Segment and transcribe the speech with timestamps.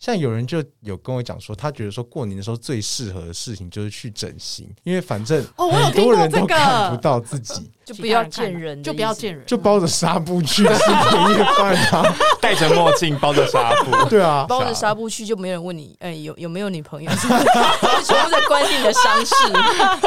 [0.00, 12.02] 像有人就有跟我讲说，他觉得说过年的时候最适合的事情就是去整形，因为反正很多人都看不到自己，就不要见人，就不要见人，就包着纱布去吃年夜饭啊，
[12.40, 17.10] 戴着墨镜包着纱布， 对啊，包着纱布去就没人问你，哎，有有没有女朋友？
[17.12, 17.28] 是
[18.02, 19.34] 全部在关心你的伤势，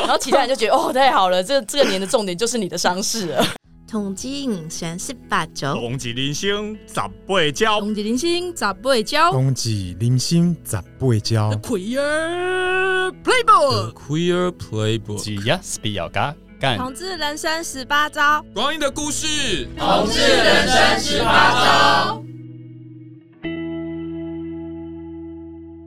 [0.02, 3.46] 然后其他人就觉得哦，太好了，这这个年的重点就是你的伤势了。
[3.94, 11.52] 统计人生十八招，同志人生十八招，同志人生十八招，冬季人生十八招。
[11.62, 16.76] Queer Playbook，Queer Playbook，只要是比较嘎干。
[16.76, 22.24] 同志人生十八招，光阴的故事，同志人生十八招。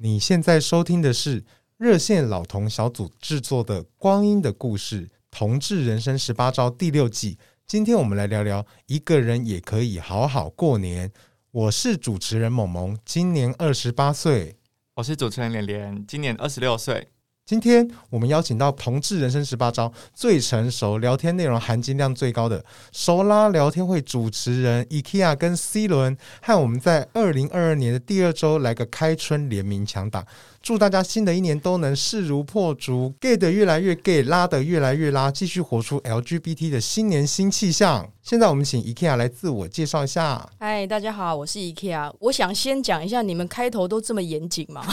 [0.01, 1.43] 你现在收听的是
[1.77, 7.37] 热线老同小组制作的《光阴的故事：同志人生十八招》第六季。
[7.69, 11.11] 今天我们来聊聊一个人也可以好好过年。
[11.51, 14.55] 我是主持人萌萌，今年二十八岁。
[14.95, 17.09] 我是主持人连连，今年二十六岁。
[17.45, 30.25] 今天我们邀请到《同志人生十八招》最成熟、聊天内容含金量最高的熟拉聊天会主持人 IKEA 跟 C 轮，和我们在二零二二年的第二周来个开春联名抢答。
[30.67, 38.11] 祝大家新的一年都能势如破竹，gay 的越来越 gay，拉的越来越拉，继续活出 LGBT 的新年新气象。
[38.29, 40.45] 现在我们请 IKEA 来自我介绍一下。
[40.59, 42.13] 嗨，大家好，我是 IKEA。
[42.19, 44.85] 我想先讲一下，你们开头都这么严谨吗？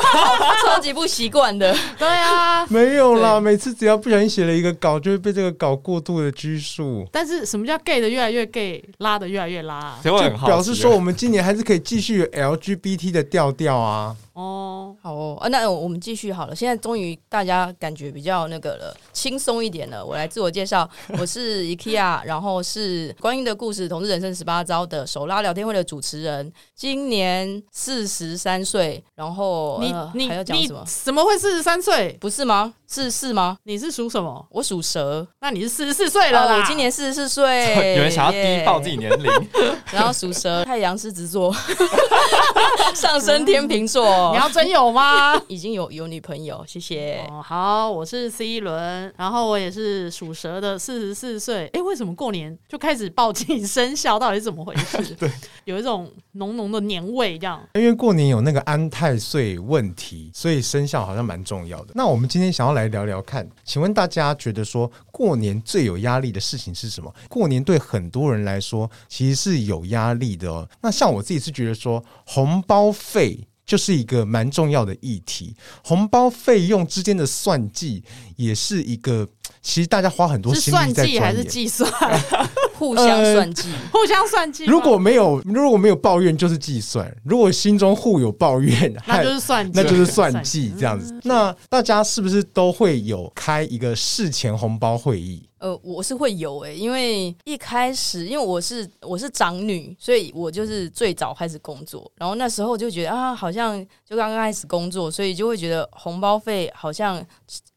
[0.64, 1.76] 超级不习惯的。
[1.98, 7.06] 对啊，没有啦，每次只要不小心写了一个稿，就会被这个稿过度的拘束。
[7.12, 9.98] 但是什么叫 gay 的越来越 gay，拉的越来越拉？
[10.02, 14.16] 就表示说我们今年还是可以继续 LGBT 的调调啊。
[14.32, 16.56] 哦，好哦，啊，那我们继续好了。
[16.56, 20.02] 现在终于大家感觉比较那个了，轻松一点了。
[20.04, 29.02] 我来自我介绍，我是 IKEA，然后是观音的故事、同志人生十八招的手拉聊天会的主持人，今年四十三岁。
[29.16, 30.84] 然后你、呃、你还要讲什么？
[30.86, 32.16] 怎么会四十三岁？
[32.20, 32.74] 不是吗？
[32.92, 33.56] 四十四吗？
[33.62, 34.44] 你是属什么？
[34.50, 35.24] 我属蛇。
[35.40, 36.56] 那你是四十四岁了啦？
[36.56, 37.44] 我今年四十四岁。
[37.94, 39.30] 有人想要低报自己年龄，
[39.92, 41.54] 然后属蛇，太阳狮子座，
[42.92, 44.32] 上升天秤座。
[44.32, 45.40] 你要真有吗？
[45.46, 47.24] 已经有有女朋友，谢谢。
[47.30, 51.70] 哦，好，我是 C 轮，然后我也是属蛇的，四十四岁。
[51.72, 54.18] 哎，为什么过年就开始报自己生肖？
[54.18, 54.98] 到底是怎么回事？
[55.14, 55.30] 对，
[55.64, 57.62] 有一种浓浓的年味，这样。
[57.74, 61.92] 因为过年有那个安太岁问题，所以生肖好像蛮重要的。
[61.94, 67.14] 那我们今天想要来来聊聊看，请问大家觉得说过年最有压力的事情是什么？
[67.28, 70.68] 过年对很多人来说其实是有压力的哦。
[70.80, 73.46] 那像我自己是觉得说红包费。
[73.70, 75.54] 就是一个蛮重要的议题，
[75.84, 78.02] 红包费用之间的算计
[78.34, 79.24] 也是一个，
[79.62, 81.88] 其实大家花很多心力在算计还是计算，
[82.74, 84.64] 互相算计，呃、互相算计。
[84.64, 90.72] 如果没有如果没有抱怨，就是计算；如果心中互有抱怨，那就是算计，那就是算计。
[90.76, 91.16] 这样子。
[91.22, 95.44] 那大家是不是都会有开一个事前红包会议？
[95.60, 107.22] 呃，我是会有诶、因为一开始，因为我是我是长女，所以我就是最早开始工作，然后那时候就觉得啊，好像就刚刚开始工作，所以就会觉得红包费好像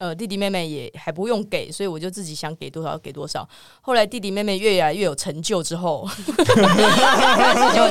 [0.04, 3.48] 呃弟弟妹妹也还不用给，所以我就自己想给多少给多少。
[3.82, 6.34] 后来弟弟妹妹越来越有成就之后， 就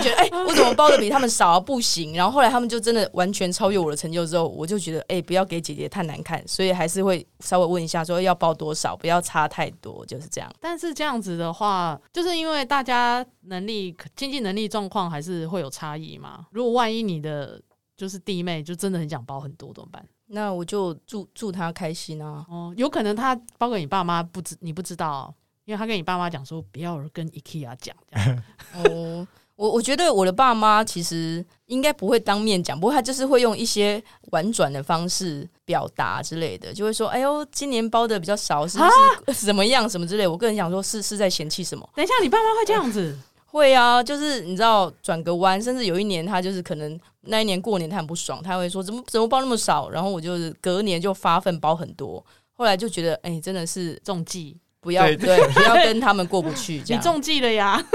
[0.01, 1.59] 觉得哎、欸，我怎么包的比他们少啊？
[1.59, 2.15] 不行。
[2.15, 9.73] 然后后来他们就真的完全超越我的成就之后，我就觉得哎、不要给姐姐太难看，所以还是会稍微问一下说要包多少，不要差太。
[9.81, 16.47] 多就是这样，但是这样子的话，就是因为大家能力、经济能力状况还是会有差异嘛。
[16.53, 17.61] 如果万一你的
[17.97, 20.07] 就是弟妹就真的很想包很多，怎么办？
[20.33, 22.45] 那我就祝祝他开心啊。
[22.49, 25.33] 哦，有可能他包括你爸妈不知你不知道，
[25.65, 27.95] 因为他跟你爸妈讲说不要跟 IKEA 讲。
[28.75, 29.27] 哦。
[29.55, 38.85] 我我觉得我的爸妈其实应该不会当面讲，不过他就是会用一些婉转的方式表达之类的，就会说：“哎呦，今年包的比较少，是不
[39.33, 41.89] 是 怎么样什么之类。”我个人想说，是是在嫌弃什么？
[41.95, 43.17] 等一下，你爸妈会这样子？
[43.53, 52.25] 会啊，就是你知道转个弯，甚至有一年他就是可能那一年过年他很不爽，他会说：“怎么怎么包那么少？”然后我就是隔年就发奋包很多，
[52.55, 56.83] 后来就觉得哎，真的是中计，不要对，对，不要跟他们过不去。
[56.89, 57.83] 你中计了呀。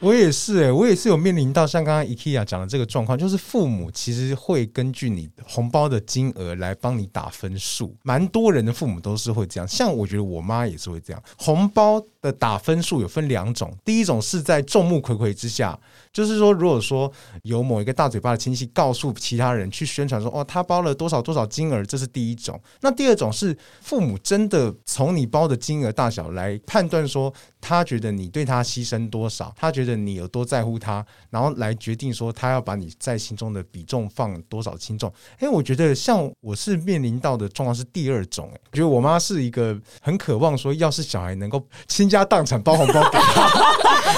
[0.00, 9.66] 我也是哎、欸，我也是有面临到像刚刚 IKEA 讲的这个状况，就是父母其实会根据你红包的金额来帮你打分数，蛮多人的父母都是会这样。
[9.66, 11.22] 像我觉得我妈也是会这样。
[11.38, 15.76] 红包的打分数有分两种，第一种是在众目睽睽之下，
[16.12, 17.10] 就是说如果说
[17.42, 22.60] 有某一个大嘴巴的亲戚告诉其他人去宣传说哦，他包了多少多少金额，这是第一种。
[22.82, 35.10] 那第二种是父母真的从你包的金额大小来判断说，他觉得你对他牺牲多少，他觉得你有多在乎他，然后来决定说他要把你在心中的比重放多少轻重。
[35.38, 43.48] 哎，我觉得像我是面临到的状况是第二种，哎，我觉得我妈是一个很渴望说，要是小孩能够倾家荡产包红包给他，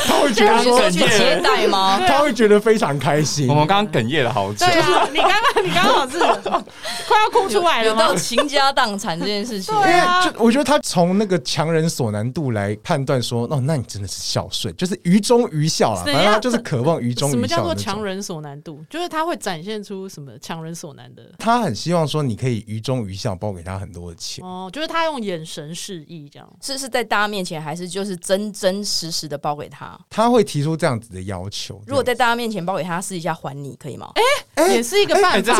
[0.04, 2.00] 他会觉得 说去接待吗？
[2.08, 3.48] 他会觉得非常开心。
[3.48, 8.02] 我们刚刚哽咽了好久，对啊，你刚刚你刚刚好是快要哭出来了吗？
[8.02, 16.02] 有到倾家荡产这件事情，对啊，就我觉得他从那个强人所难度来判断说，哦，那你真的是孝顺，就是愚忠愚孝啊。
[16.04, 17.30] 反正他就是渴望愚忠。
[17.30, 18.84] 什么叫做强人所难度？
[18.88, 21.22] 就是他会展现出什么强人所难的？
[21.38, 24.44] 他很希望说你可以愚忠愚孝，包给他很多的钱。
[24.44, 29.98] 哦，就是他用眼神示意这样，是是在大家面前，还是就是真真实实的包给他？
[30.10, 31.82] 他会提出这样子的要求。
[31.86, 34.10] 如果在大家面前包给他，私底下还你可以吗？
[34.14, 35.54] 哎、欸，也是一个办法、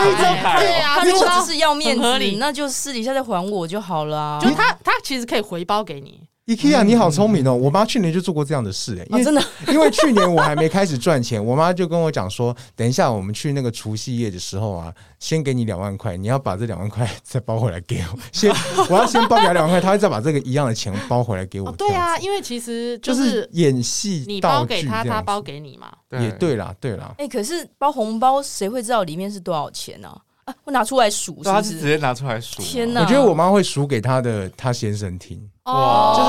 [0.58, 4.40] 对啊，他如果只是要面子，那就私底下再还我就好了、啊。
[4.42, 6.22] 就他他其实可以回包给你。
[6.48, 7.54] IKEA，你好聪明哦！
[7.54, 18.18] 我妈去年就做过这样的事，哎，因为真的，因为去年我还没开始赚钱， 我妈就跟我讲说，等一下我们去那个除夕夜的时候啊，先给你两万块，你要把这两万块再包回来给我。
[18.32, 18.50] 先，
[18.88, 21.70] 我要先包给他两万块，他会再把这个一样的钱包回来给我。
[21.72, 25.92] 对啊，因为其实就是演戏，你包给他，他包给你嘛。
[26.18, 27.14] 也对啦，对啦。
[27.18, 30.08] 哎，可是包红包谁会知道里面是多少钱呢？
[30.46, 32.62] 啊，我拿出来数，他是直接拿出来数。
[32.62, 33.02] 天哪！
[33.02, 35.38] 我觉得我妈会数给她的她先生听。
[35.68, 36.28] 哇，就是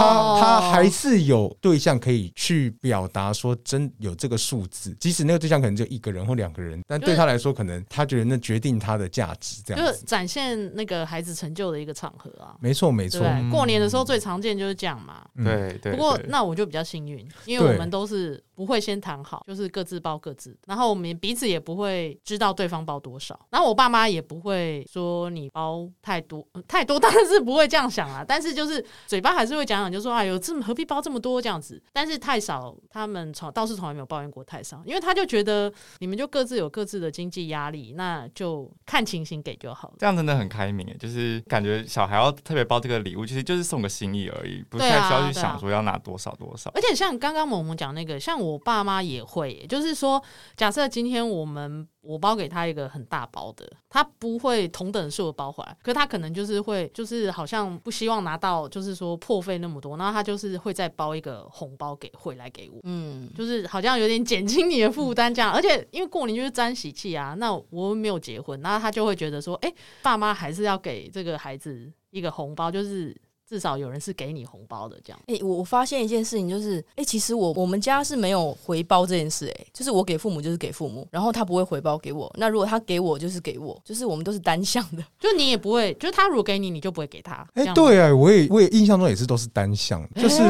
[0.00, 12.54] 他，他还是有对象可以去表达说真有这个数字，即使那个对象可能就一个人或两个人，但对他来说，可能他觉得那决定他的价值，这样就是展现那个孩子成就的一个场合啊。
[12.60, 13.20] 没错，没错。
[13.50, 15.24] 过年的时候最常见就是这样嘛。
[15.36, 15.92] 对对。
[15.92, 28.84] 不过那我就比较幸运，因为我们都是不会先谈好，就是各自包各自，然后我们彼此也不会知道对方包多少，然后我爸妈也不会说你包太多，太多当然是不会这样想啊，但是就是。
[29.06, 31.82] 嘴巴还是会讲讲，就说哎呦，这么何必包这么多这样子？
[31.92, 39.94] 但是太少，他们从倒是从来没有抱怨过太少，因为他就觉得你们就各自有各自的经济压力，那就看情形给就好了。
[39.98, 46.70] 这样真的很开明诶，就是感觉小孩要特别包这个礼物，其实就是送个心意而已，不太需要去想说要拿多少多少。
[46.74, 50.22] 而且像刚刚萌萌讲那个，像我爸妈也会，就是说，
[50.56, 51.88] 假设今天我们。
[52.06, 73.16] 我包给他一个很大包的，他不会同等数的包回来，可是他可能就是会，就是好像不希望拿到，就是说破费那么多，然后他就是会再包一个红包给回来给我，嗯，就是好像有点减轻你的负担这样，而且因为过年就是沾喜气啊，那我没有结婚，然后他就会觉得说，哎，爸妈还是要给这个孩子一个红包，就是。
[73.48, 75.20] 至少有人是给你红包的，这样。
[75.26, 82.32] 哎、欸，我发现一件事情，就是，哎、欸，其实我我们家是没有回包这件事，哎，就是我给父母就是给父母，然后他不会回包给我。
[82.38, 87.46] 那如果他给我，就是给我，就是我们都是单向的， 就你也不会，就是他如果给你，你就不会给他。
[87.54, 90.42] 哎、欸，对啊，我也我也印象中也是都是单向的，就是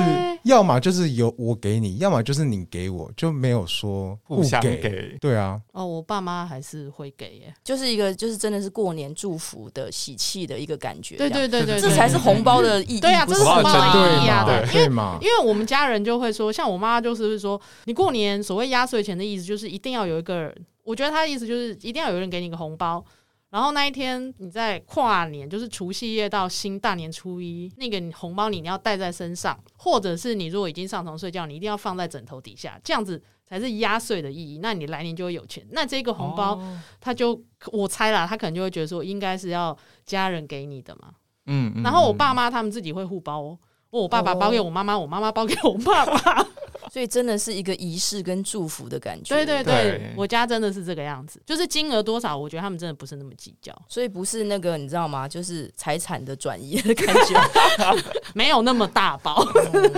[0.44, 5.18] 要么就是有我给你，要么就是你给我，就没有说互相给。
[5.20, 5.60] 对啊。
[5.72, 11.16] 哦，我爸妈还是会给耶，就是一个就是真的是过年祝福的喜气的一个感觉。
[11.16, 12.83] 对对对对，这才是红包的。
[13.00, 13.78] 对呀，这是红包的
[14.20, 14.44] 意义啊！
[14.44, 14.80] 对，因
[15.20, 20.66] 为，因为我们家人就会说，像我妈就是说，你过年所谓压岁钱的意思，就是一定要有一个人。
[20.82, 23.02] 我觉得他的意思就是一定要有人给你一个红包，
[23.48, 34.58] 然后那一天你在跨年，就是除夕夜到新大年初一，那个红包你你要带在身上，或者是你如果已经上床睡觉，你一定要放在枕头底下，这样子才是压岁的意义。
[34.58, 35.66] 那你来年就会有钱。
[35.70, 36.60] 那这个红包，
[37.00, 37.42] 他就
[37.72, 41.14] 我猜啦，他可能就会觉得说，应该是要家人给你的嘛。
[41.46, 43.58] 嗯，嗯，然后我爸妈他们自己会互包哦，
[43.90, 46.46] 我爸爸包给我妈妈，我妈妈包给我爸爸。
[46.94, 49.34] 所以真的是一个仪式跟祝福的感觉。
[49.34, 53.76] 对对对，对我家真的是这个样子，就是金额多少，我觉得他们真的不是那么计较。
[53.88, 55.26] 所以不是那个你知道吗？
[55.26, 57.34] 就是财产的转移的感觉，
[58.32, 59.44] 没有那么大包。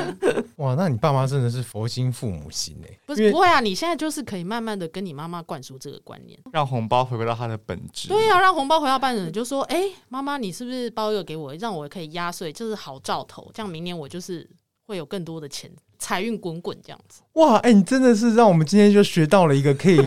[0.56, 2.98] 哇，那你爸妈真的是佛心父母心哎。
[3.04, 8.08] 不是不会啊，你现在就是可以慢慢的跟你妈妈灌输这个观念，让红包回归到它的本质。
[8.08, 14.48] 对呀、啊，让红包回到本质，就说哎，妈妈，你是不是包一个给我，让我可以压岁，就是好兆头，这样明年我就是
[14.86, 15.70] 会有更多的钱。
[15.98, 17.56] 财运滚滚这样子，哇！
[17.56, 20.00] 哎、欸，你真的是让我们今天就学到了一个可以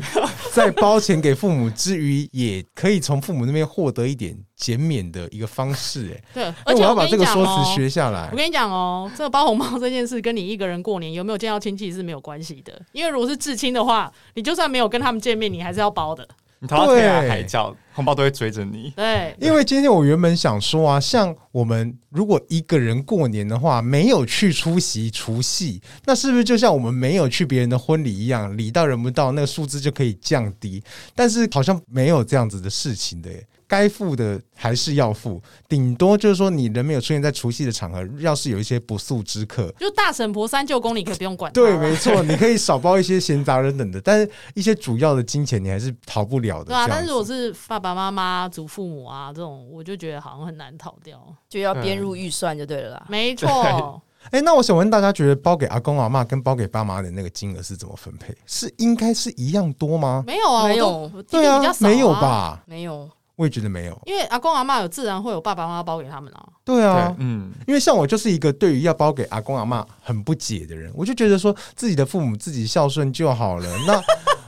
[0.54, 6.12] 在包钱给父母之余，也可以从父母那边获得一点减免的一个方式。
[6.14, 8.30] 哎， 对，而且我，我要把这个说辞学下来。
[8.32, 16.28] 我跟你讲哦，这个包红包这件事跟你一个人过年有没有见到亲戚是没有关系的，因为如果是至亲的话，你就算没有跟他们见面，你还是要包的。
[16.60, 18.92] 你逃到天涯海角，红包都会追着你。
[18.96, 30.84] 对，因为今天我原本想说啊，像我们如果一个人过年的话，没有去出席除夕，那是不是就像我们没有去别人的婚礼一样，礼到人不到，那个数字就可以降低？
[31.16, 33.48] 但是好像没有这样子的事情的耶。
[33.70, 41.54] 该付的还是要付，顶多就是说你人没有出现在除夕的场合，要是有一些不速之客，就大婶婆三舅公，你可以不用管。
[41.54, 46.66] 对，没错，你可以少包一些闲杂人等的，但是一些主要的金钱你还是逃不了的。
[46.66, 53.06] 对啊，但是如果是爸爸妈妈、祖父母啊这种，我就觉得好像很难逃掉，就要编入预算就对了啦。
[53.08, 54.02] 没错。
[54.32, 58.36] 哎，那我想问大家，觉得包给阿公阿妈跟包给爸妈的那个金额是怎么分配？
[58.46, 60.24] 是应该是一样多吗？
[60.28, 62.64] 没有啊，没有，对啊，啊没有吧？
[62.66, 63.10] 没有。
[63.40, 66.46] 我也觉得没有，因为阿公阿妈有自然会有爸爸妈妈包给他们啊。
[66.66, 74.04] 对啊，嗯，因为像我就是一个对于要包给阿公阿妈很不解的人，我就觉得说自己的父母自己孝顺就好了，那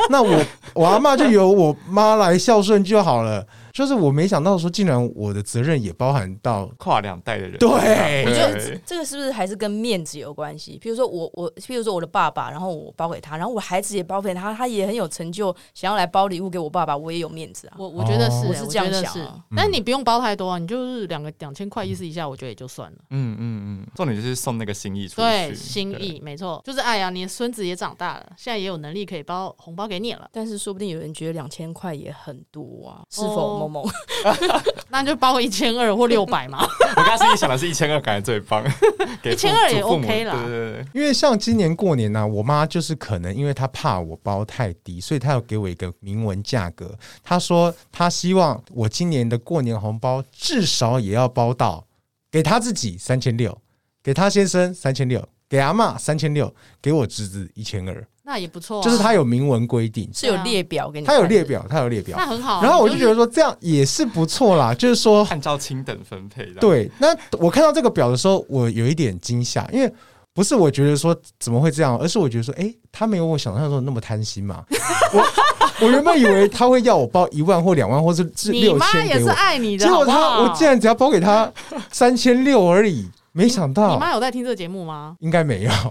[0.10, 3.48] 那我我阿妈就由我妈来孝顺就好了。
[3.74, 7.58] 就是我没想到说，竟然我的责任也包含到跨两代的人。
[7.58, 10.78] 对，我觉得这个是不是还是跟面子有关系？
[10.82, 17.75] 比如说我我，譬如说我的爸爸，然后我包给他，然后我孩子也包给他，他也很有成就，想要来包礼物给我爸爸，我也有面子啊。
[17.78, 19.44] 我我觉得是，我是这样想。
[19.56, 22.98] 但是你不用包太多啊，你就是两个两千块意思一下，我觉得也就算了。
[23.10, 25.22] 嗯嗯嗯，重点就是送那个心意出去。
[25.22, 30.28] 对，心意没错，就是哎呀，你的孙子也长大了，现在也有能力可以包红包给你了。
[30.32, 33.89] 但是说不定有人觉得两千块也很多啊，是否某某？
[34.89, 36.62] 那就包一千二或六百嘛。
[36.62, 38.63] 我刚才心里想的是一千二，感觉最棒。
[39.24, 40.34] 一千二也 OK 啦。
[40.34, 40.86] 对对对。
[40.94, 46.94] 因为像今年过年呢、啊，我妈就是可能因为她怕我包太低，所以她要给我一个明文价格。
[47.24, 51.86] 她说她希望我今年的过年红包至少也要包到
[52.30, 53.58] 给她自己三千六，
[54.03, 56.50] 给她先生三千六，给阿妈三千六，
[56.81, 58.08] 给我侄子一千二。
[58.24, 62.63] 那也不错、啊，就是他有明文规定，是有列表给你，他有列表，他有列表，那很好、啊。
[62.63, 66.62] 然后我就觉得说这样也是不错啦，就是说按照清等分配的。
[66.62, 69.93] 对，那我看到这个表的时候，我有一点惊吓，因为
[70.34, 74.63] 不是我觉得说怎么会这样，而是我觉得说，哎、欸，他没有我想象中那么贪心嘛。
[75.12, 81.51] 我我原本以为他会要我包一万或两万，或是是六千，也是爱你的，结果他我竟然只要包给他
[81.91, 83.93] 三千六而已，没想到。
[83.93, 85.15] 你妈有在听这个节目吗？
[85.19, 85.71] 应该没有。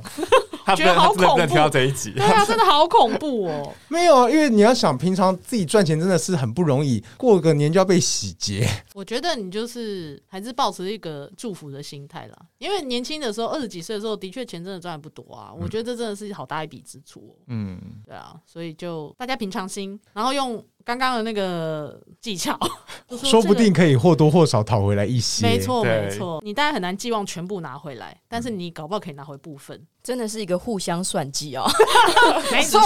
[0.77, 1.47] 觉得好恐怖！
[1.49, 3.75] 听到这一集，对啊，真的好恐怖哦。
[3.89, 8.65] 没有，因为你要想，平常自己赚钱真的是很不容易，过个年就要被洗劫。
[8.95, 12.39] 我觉得你就是还是抱持一个祝福的心态啦。
[12.59, 15.51] 因为年轻的时候，二十几岁的时候，的确钱真的赚的不多啊。
[15.53, 17.37] 我觉得这真的是好大一笔支出。
[17.49, 20.65] 嗯，对啊，所以就大家平常心，然后用。
[20.85, 22.59] 刚刚的那个技巧，
[23.09, 25.47] 说，说不定可以或多或少讨回来一些。
[25.47, 29.87] 没错，没错，你当然很难寄望全部拿回来，但是你搞不好可以拿回部分。
[30.03, 31.67] 真的是一个互相算计哦。
[32.51, 32.81] 没错。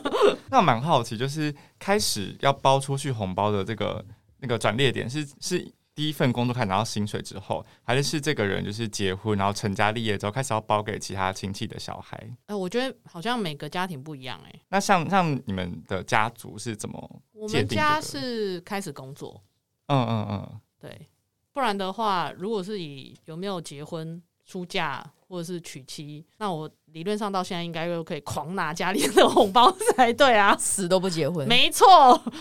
[0.50, 4.04] 那我蛮好奇，就是开始要包出去红包的这个
[4.40, 5.72] 那个转捩点是是。
[5.98, 12.16] 第一份工作开始拿到薪水之后，还是是这个人就是结婚，然后成家立业之后开始要包给其他亲戚的小孩。
[12.18, 14.62] 哎、呃，我觉得好像每个家庭不一样哎、欸。
[14.68, 17.22] 那像像你们的家族是怎么？
[17.32, 19.42] 我们家是开始工作。
[19.88, 21.08] 嗯嗯嗯，对。
[21.52, 26.70] 不然的话，如果是以有没有结婚、出嫁或者是娶妻，那我。
[26.92, 31.46] 理论上到现在应该又可以狂拿家里的红包才对啊， 死都不结婚。
[31.46, 31.86] 没错。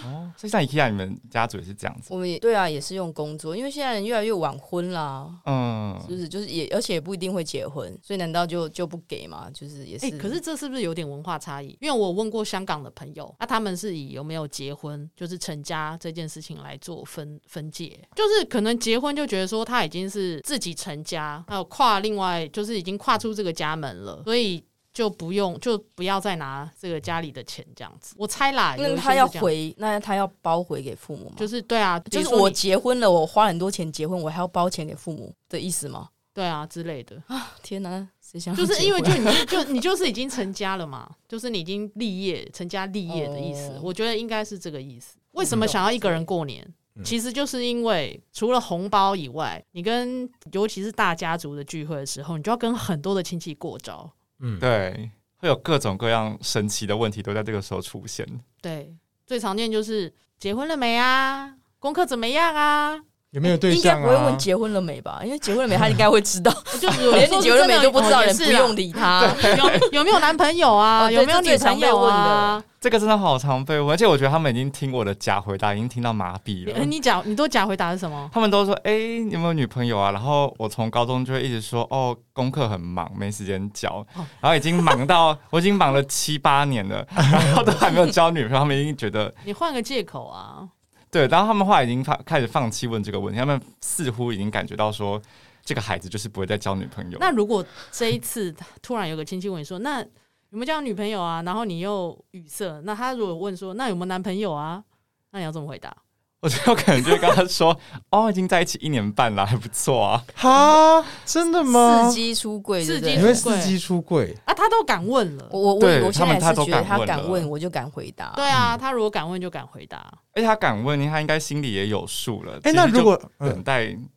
[0.06, 2.08] 哦，所以像 IKEA 你们家族也是这样子。
[2.10, 5.30] 我们也对啊，也是用工作，因为现在人越来越晚婚啦。
[5.46, 6.28] 嗯，是不是？
[6.28, 9.50] 就是也，而且也不一定会结婚，所以难道就就不给吗？
[9.54, 10.06] 就是也是。
[10.06, 11.78] 欸，可是这是不是有点文化差异？
[11.82, 24.37] 因为我问过香港的朋友，那他们是以有没有结婚，就是成家这件事情来做分分界，就是可能结婚就觉得说他已经是自己成家，还有跨另外就是已经跨出这个家门了，所以。
[24.38, 24.64] 所以
[24.94, 28.14] 就不用，就不要再拿这个家里的钱这样子。
[28.20, 31.36] 我猜啦，那他要回，那他要包回给父母吗？
[31.36, 36.10] 就是对啊，就是我结婚了，我花很多钱结婚，我还要包钱给父母的意思吗？
[36.36, 37.56] 对啊，之类的啊！
[37.64, 43.70] 天哪，谁想就是因为就你就 你就是已经成家了嘛，就是你已经立业、成家立业的意思。
[43.70, 45.18] 哦、我觉得应该是这个意思。
[45.32, 46.64] 为什么想要一个人过年？
[46.96, 54.12] 嗯、其实就是因为除了红包以外，你跟尤其是大家族的聚会的时候，你就要跟很多的亲戚过招。
[54.40, 58.28] 嗯，对，会有各种各样神奇的问题都在这个时候出现。
[58.62, 61.56] 对，最常见就是结婚了没啊？
[61.80, 63.00] 功课怎么样啊？
[63.32, 64.00] 有没有对象啊？
[64.00, 65.22] 应该不会问结婚了没吧？
[65.24, 66.52] 因为结婚了没，他应该会知道。
[66.80, 69.26] 就连你结婚了没都不知道，人不用理他。
[69.58, 71.12] 有 有没有男朋友啊？
[71.12, 72.64] 有没有女朋友啊？
[72.80, 76.86] 这个真的好常被问，而且我觉得他们已经听我的假回答，已经听到麻痹了。
[76.86, 78.30] 你假，你都假回答是什么？
[78.32, 84.06] 他们都说：“哎，你有没有女朋友啊？”然后我从高中就会一直说：“哦，功课很忙，没时间交。”
[84.40, 88.60] 然后已经忙到 我已经忙了七八年了，然后都还没有交女朋友。
[88.60, 90.64] 他们已经觉得你换个借口啊。
[91.10, 95.22] 对，然后他们话已经放开始放弃问这个问题，他们似乎已经感觉到说，
[95.64, 97.18] 这个孩子就是不会再交女朋友。
[97.20, 100.08] 那如果这一次突然有个亲戚问你说，那有
[100.52, 101.42] 没有交女朋友啊？
[101.44, 104.84] 然后你又语塞，那他如果问说，那有没有男朋友啊？
[105.32, 105.96] 那你要怎么回答？
[106.40, 107.76] 我就可能就会跟他说
[108.12, 112.08] ：“哦，已经在一起一年半了，还不错啊。”哈，真的吗？
[112.08, 115.50] 司机出柜，司机因为司机出柜啊，他都敢问了。
[115.52, 118.34] 我我我现在也是觉得他敢问敢问，了我就敢回答。
[118.36, 119.98] 对啊，他如果敢问就敢回答。
[120.34, 122.60] 而且他敢问，他应该心里也有数了。
[122.62, 124.08] 哎，那如果等待、嗯，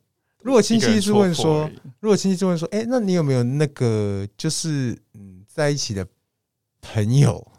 [0.43, 1.67] 如果亲戚是问说，
[1.99, 6.05] 如果亲戚是问说，哎，那你有没有那个就是嗯在一起的
[6.81, 7.50] 朋友？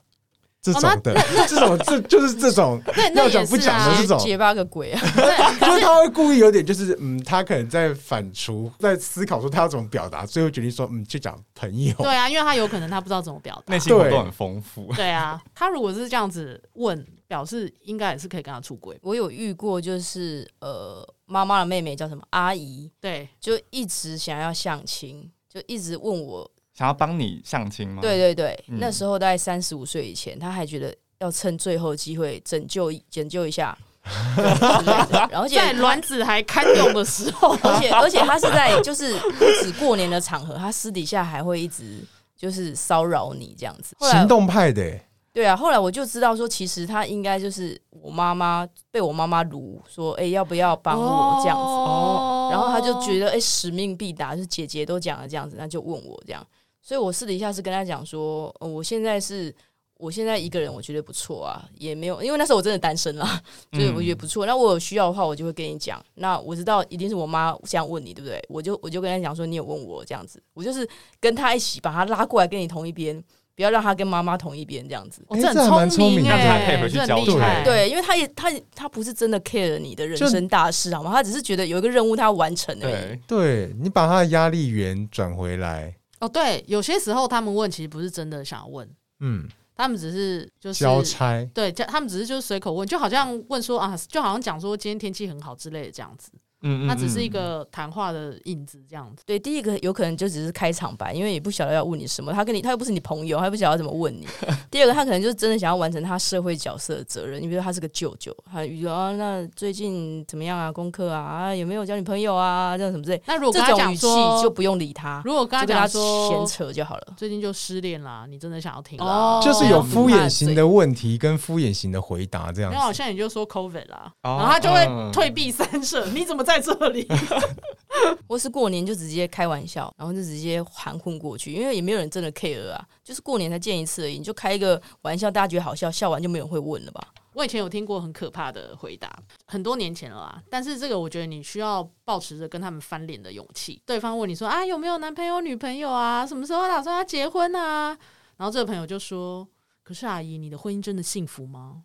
[0.63, 1.13] 这种的，
[1.49, 2.81] 这种这就是这种
[3.17, 5.01] 要讲不讲的这种，结巴个鬼啊！
[5.61, 11.93] 就是他会故意有点，就是嗯，他可能在反刍，在思考说他要怎么表达，最后决定说嗯，就讲朋友。
[11.99, 14.93] 对啊，因为他有可能他不知道怎么表达，内心活动很丰富。
[14.95, 18.97] 对啊，他如果是这样子问，表示应该也是可以跟他出轨。
[19.03, 26.49] 我有遇过，就是呃，妈妈的妹妹叫什么阿姨，对，就一直想要相亲，就一直问我。
[26.75, 28.01] 想要帮你相亲吗？
[28.01, 33.77] 对对对，嗯、那时候大概三十五岁以前，他还觉得要趁最后机会拯救拯救一下，
[35.31, 42.01] 然后在卵子还堪用的时候，而且而且他是在就是不止过年的场合，他私底下还会一直
[42.37, 44.99] 就是骚扰你这样子，行动派的。
[45.35, 51.63] 对啊，后来我就知道说，其实他应该就是我妈妈被我妈妈卢说，哎，要不要帮我这样子？
[51.65, 56.47] 哦，然后他就觉得哎，使命必达，就是姐姐都讲了这样子，那就问我这样。
[56.83, 59.55] 所以，我私底下是跟他讲说，呃，我现在是，
[59.99, 64.45] 我现在一个人，我觉得不错啊，也没有，因为那时候我真的单身啦，所以我觉得不错。
[64.47, 66.05] 那我有需要的话，我就会跟你讲。
[66.15, 68.45] 那我知道一定是我妈这样问你，对不对？
[68.49, 70.87] 我就我就跟他讲说，你有问我这样子，我就是
[71.21, 73.23] 跟他一起把他拉过来跟你同一边，
[73.55, 75.25] 不要让他跟妈妈同一边这样子。
[75.29, 77.63] 哦，这很聪明，让他可以回去交代。
[77.63, 81.13] 对，因为他也他他不是真的 care 你的人生大事，好吗？
[81.13, 82.93] 他只是觉得有一个任务他要完成而已。
[82.93, 85.95] 对，对你把他的压力源转回来。
[86.23, 88.89] 哦，对，有些时候他们问，其实不是真的想要问，
[89.19, 96.31] 嗯，他们只是就是交差，对，他们只是就是随口问，就好像问说啊，就好像讲说今天天气很好之类的这样子。
[96.63, 99.23] 嗯，它只是一个谈话的影子，这样子。
[99.27, 102.33] 对，第一个有可能就只是开场白，因为也不晓得要问你什么。
[102.33, 104.27] 他跟你，他又不是你朋友，他又不晓得要怎么问你。
[104.71, 107.41] 第二个，他可能就是真的想要完成他社会角色的责任。
[107.43, 110.71] 你比如说，他是个舅舅，他比如说啊，那最近怎么样啊？
[110.71, 111.21] 功课啊？
[111.23, 112.77] 啊，有没有交女朋友啊？
[112.77, 113.23] 这样什么之类。
[113.27, 115.23] 那如果跟他讲说，语气就不用理他。
[115.25, 117.15] 如果跟他讲说闲扯就好了。
[117.17, 119.41] 最近就失恋啦，你真的想要听哦？
[119.45, 122.77] 就是有敷衍型的问题跟敷衍型的回答这样子。
[122.77, 126.07] 那好像你就说 COVID 啦，然后他就会退避三舍。
[126.07, 127.07] 你怎么在这里？
[128.27, 137.07] 我是过年就直接开玩笑，然后就直接含混过去，因为也没有人真的 care 啊，就是过年才见一次而已，你就开一个玩笑，大家觉得好笑，笑完就没有人会问了吧？
[137.35, 139.15] 我以前有听过很可怕的回答，
[139.47, 143.81] 很多年前了啦，但是这个我觉得你需要保持着跟他们翻脸的勇气。
[143.87, 146.27] 对方问你说啊，有没有男朋友女朋友啊？
[146.27, 147.97] 什么时候打算要结婚啊？
[148.37, 149.47] 然后这个朋友就说，
[149.83, 151.85] 可是阿姨，你的婚姻真的幸福吗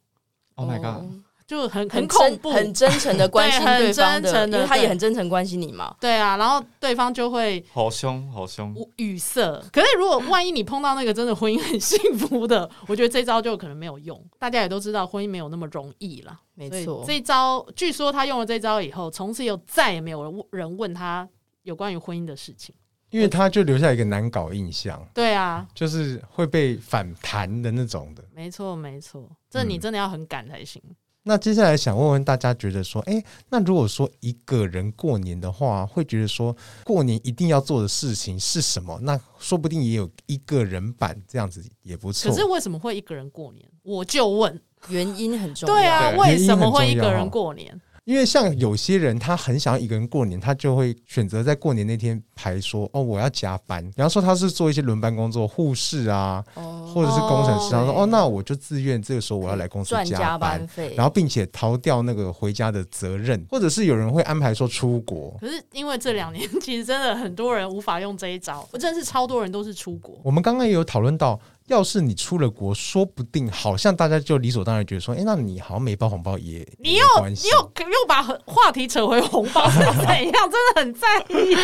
[0.56, 1.06] ？Oh my god！
[1.48, 5.96] 就很很恐怖，很真诚的 关心对方的，的因为他也很真诚关心你嘛。
[6.02, 9.42] 对啊，然后对方就会好凶好凶语塞。
[9.72, 14.22] 可是如果万一你碰到那个真的婚姻很幸福的， 我觉得这招就可能没有用。
[14.38, 17.04] 大家也都知道婚姻没有那么容易啦，没错。
[17.08, 21.28] 这一招据说他用了这招以后，从此以后再也没有人问他
[21.64, 22.76] 有关于婚姻的事情，
[23.10, 25.02] 因为他就留下一个难搞印象。
[25.14, 28.22] 对啊，就是会被反弹的那种的。
[28.36, 30.82] 没错没错，这你真的要很敢才行。
[30.86, 30.96] 嗯
[31.28, 38.98] 那接下来想问问大家，觉得说，哎、欸，那如果说一个人过年的话，会觉得说过年一定要做的事情是什么？
[39.02, 42.32] 那说不定也有一个人版这样子也不错。
[42.32, 43.64] 可是为什么会一个人过年？
[43.84, 45.76] 我就问，原因很重要。
[45.76, 47.80] 对啊，为什么会一个人过年？
[48.08, 65.36] 因为像有些人，他很想要一个人过年，他就会选择在过年那天排说：“哦，我要加班。”比方说他是做一些轮班工作，护士啊，哦、或者是工程师，他说：“哦，那我就自愿这个时候我要来公司加班，加班费，然后并且逃掉那个回家的责任。”或者是有人会安排说出国。
[65.42, 70.18] 可是因为这两年其实真的很多人无法用这一招，我真的是超多人都是出国。
[70.24, 71.38] 我们刚刚也有讨论到。
[71.68, 80.34] 要是你出了国，说不定好像大家就理所当然觉得说，哎、欸，那你好像没包红包也，你又你又又把话题扯回红包是怎样？
[80.50, 81.56] 真的很在意。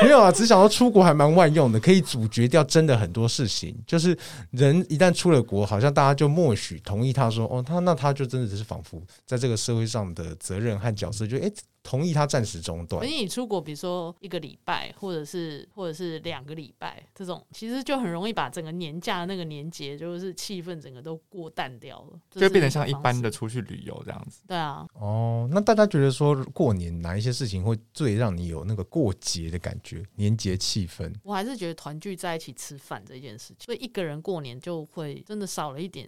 [0.02, 3.76] 没有啊，只想到出国还蛮万用的，可以阻绝掉真的很多事情。
[3.86, 4.16] 就是
[4.50, 11.50] 人一旦出了国，好像大家就默许同意他说，哦，他那他就真的只是仿佛在这个社会上的责任和角色就，哎。
[11.88, 13.02] 同意他暂时中断。
[13.02, 24.42] 而且你出国，比如说一个礼拜，或者是或者是两个礼拜，这种其实就很容易把整个年假的那个年节，就是气氛整个都过淡掉了，就变成像一般的出去旅游这样子。
[24.46, 24.86] 对啊。
[24.92, 30.04] 哦，那大家觉得说过年哪一些事情会最让你有那个过节的感觉？
[30.16, 31.10] 年节气氛？
[31.22, 36.06] 我还是觉得团聚在一起吃饭这件事情，所以一个人过年就会真的少了一点。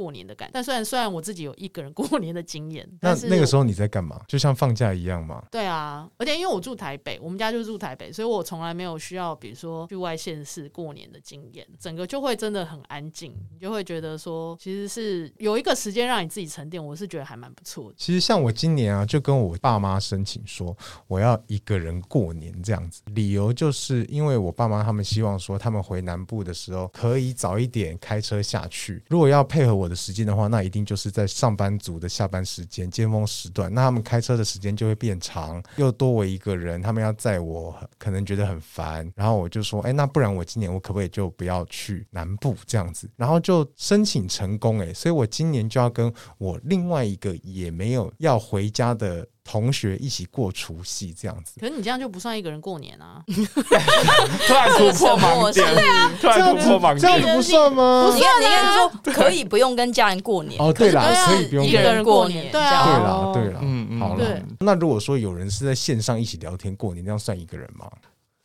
[0.00, 4.18] 过年的感觉，但虽然虽然我自己有一个人过年的经验，那那个时候你在干嘛？
[4.26, 5.44] 就像放假一样嘛？
[5.50, 17.94] 对啊，而且因为我住台北，我们家就住台北，所以我从来没有需要，比如说去外县市过年的经验，整个就会真的很安静，你就会觉得说，其实是有一个时间让你自己沉淀，我是觉得还蛮不错的。
[17.98, 20.74] 其实像我今年啊，就跟我爸妈申请说，
[21.08, 39.12] 我要一个人过年这样子，理由就是因为我爸妈他们希望说，他们回南部的时候可以早一点开车下去，如果要配合我的时间的话，那一定就是在上班族的下班时间、尖峰时段，那他们开车的时间就会变长，又多我一个人，他们要载我，可能觉得很烦。
[39.16, 43.10] 然后我就说，哎，那不然我今年我可不可以就不要去南部这样子？
[43.16, 49.26] 然后就申请成功，哎，所以我今年就要跟我另外一个也没有要回家的。
[49.50, 53.20] 同学一起过除夕这样子，可是你这样就不算一个人过年啊！
[53.26, 58.12] 突然突破盲点，对啊，突然突破盲点，这样子不算吗？
[58.14, 64.40] 你看，你看，说可以不用跟家人过年哦，对啦，可以不用一个人过年，对啊，对啦，对啦，嗯嗯，好了。
[64.60, 67.90] 那如果说有人是在线上一起聊天过年，这样算一个人吗？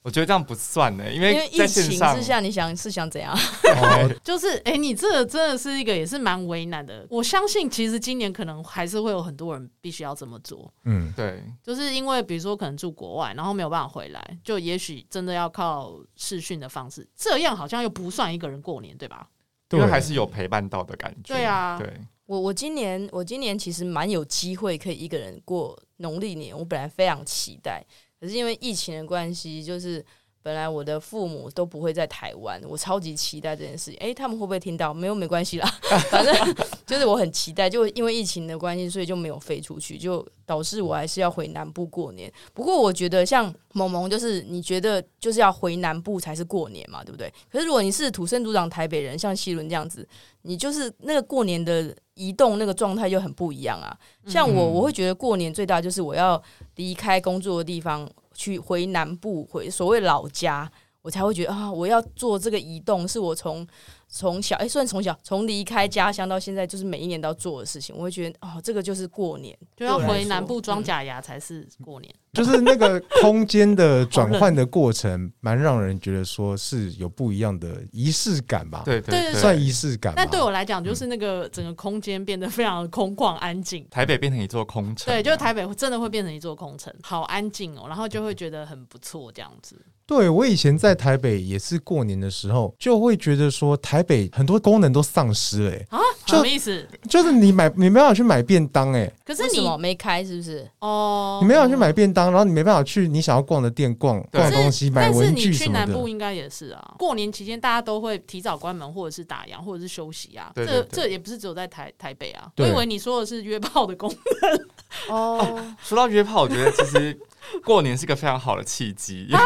[0.06, 3.36] 我觉得这样不算呢，因为因为疫情之下，你想是想怎样？
[4.24, 7.08] 就是哎、欸，你这个真的是一个也是蛮为难的。
[7.10, 10.72] 我相信其实今年可能还是会有很多人必须要这么做。
[10.84, 19.28] 嗯，对，就是因为比如说可能住国外，然后没有办法回来，就也许真的要靠视讯的方式，这样好像又不算一个人过年，对吧？
[19.72, 21.34] 因为还是有陪伴到的感觉。
[21.34, 21.91] 对啊，对。
[22.28, 27.84] 我我今年我今年其实蛮有机会可以一个人过农历年，我本来非常期待。
[28.25, 30.03] 可是因为疫情的关系，就是
[30.45, 33.95] 本来我的父母都不会在台湾，我超级期待这件事情。
[33.95, 34.93] 诶，他们会不会听到？
[34.93, 35.67] 没有，没关系啦，
[36.12, 36.55] 反正
[36.86, 37.67] 就是我很期待。
[37.67, 42.31] 就因为疫情的关系，所以就没有飞出去，就导致我还是要回南部过年。
[42.53, 47.27] 不过我觉得像萌萌，就是你觉得就是要回南部才是过年嘛，对不对？
[47.51, 50.08] 可是如果你是土生土长台北人，像希伦这样子，
[50.43, 53.97] 你就是那个过年的移动那个状态就很不一样啊。
[54.27, 56.39] 像我，我会觉得过年最大就是我要
[56.75, 58.08] 离开工作的地方。
[58.36, 60.71] 去回南部，回所谓老家，
[61.06, 63.65] 我才会觉得啊，我要做这个移动，是我从
[64.08, 67.96] 从小哎，算从小从离开家乡到现在，就是每一年都要做的事情。
[67.96, 72.12] 我会觉得哦，这个就是过年，就要回南部装假牙才是过年。
[72.34, 78.82] 就是那个空间的转换的过程， 蛮让人觉得说是有不一样的仪式感吧？
[78.84, 80.12] 对对，算仪式感。
[80.15, 83.88] 但对我来讲，就是那个整个空间变得非常的空旷安静。
[83.91, 89.80] 台北变成一座空城，对，就是台北真的会变成一座空城，好安静哦，然后就会觉得很不错这样子。
[90.08, 96.88] 对，我以前在台北也是过年的时候，就会觉得说台北很多功能都丧失了啊，什么意思？
[97.10, 100.70] 就是你买你没办法去买便当哎，可是你没开是不是？
[100.80, 105.34] 哦，你没办法去买便当，然后你没办法去你想要逛的店逛逛东西、买文具什么的。
[105.34, 110.52] 但是你去南部应该也是啊，过年期间大家都会提早关门，或者是打烊，或者是休息啊。
[110.56, 114.08] 这这也不是只有在台台北啊，我以为你说的是约炮的功
[114.41, 114.68] 能。
[115.10, 117.20] 哦， 说到约炮，我觉得其实。
[117.63, 119.41] 过年是个非常好的契机，因为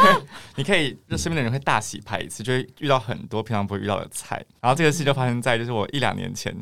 [0.55, 4.43] 你可以，就身边的人会大洗牌一次，就会遇到很多平常不会遇到的菜。
[4.61, 6.55] 然后这个事就发生在就是我一两年前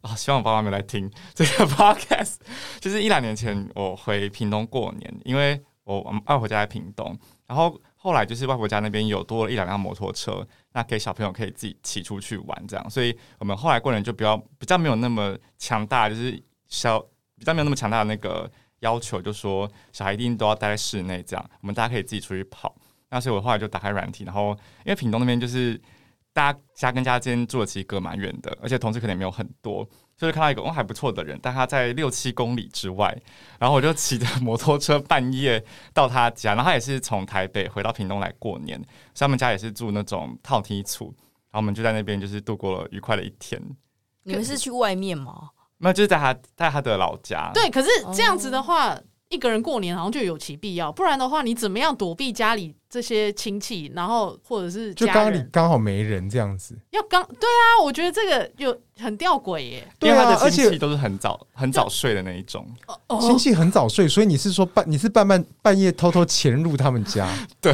[0.00, 2.36] 啊，希望我爸妈没来听 这个 podcast。
[2.80, 16.98] 就是一两年前我回屏东过年，因为我外婆家在屏东，然后后来就是外婆家那边有多了一两辆摩托车，那给小朋友可以自己骑出去玩这样，所以我们后来过年就比较比较没有那么强大，就是小
[17.38, 18.50] 比较没有那么强大的那个。
[18.82, 22.72] 要求就说小孩一定都要待在室内，这样我们大家可以自己出去跑。
[23.10, 24.50] 那所以我后来就打开软体，然后
[24.84, 25.78] 因为屏东那边就是
[26.32, 33.14] 大家家跟家之间住的其实隔蛮远的，而且同事可能也没有很多，就是看到一个哦还不错的人，但他在六七公里之外，
[33.58, 38.78] 然后我就骑着摩托车半夜到他家，然后他也是从台北回到屏东来过年，
[39.12, 43.60] 所以他们家也是住那种套梯厝，然后我们就在那边就是度过了愉快的一天。
[44.22, 45.50] 你们是去外面吗？
[45.82, 47.50] 那就是在他在他的老家。
[47.52, 48.96] 对，可是这样子的话，
[49.28, 56.78] 一个人过年好像就有其必要，不然的话，你怎么样躲避家里这些亲戚，然后或者是就刚里刚好没人这样子？
[56.90, 59.88] 要刚对啊，我觉得这个有很吊诡耶。
[59.98, 62.66] 对啊，而且都是很早很早睡的那一种，
[63.20, 67.26] 亲戚很早睡，所以你是说半你是半半半夜偷偷潜入他们家？
[67.60, 67.72] 对，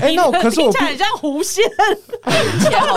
[0.00, 1.64] 哎，那可是我听起来很像狐仙，
[2.24, 2.96] 听起来好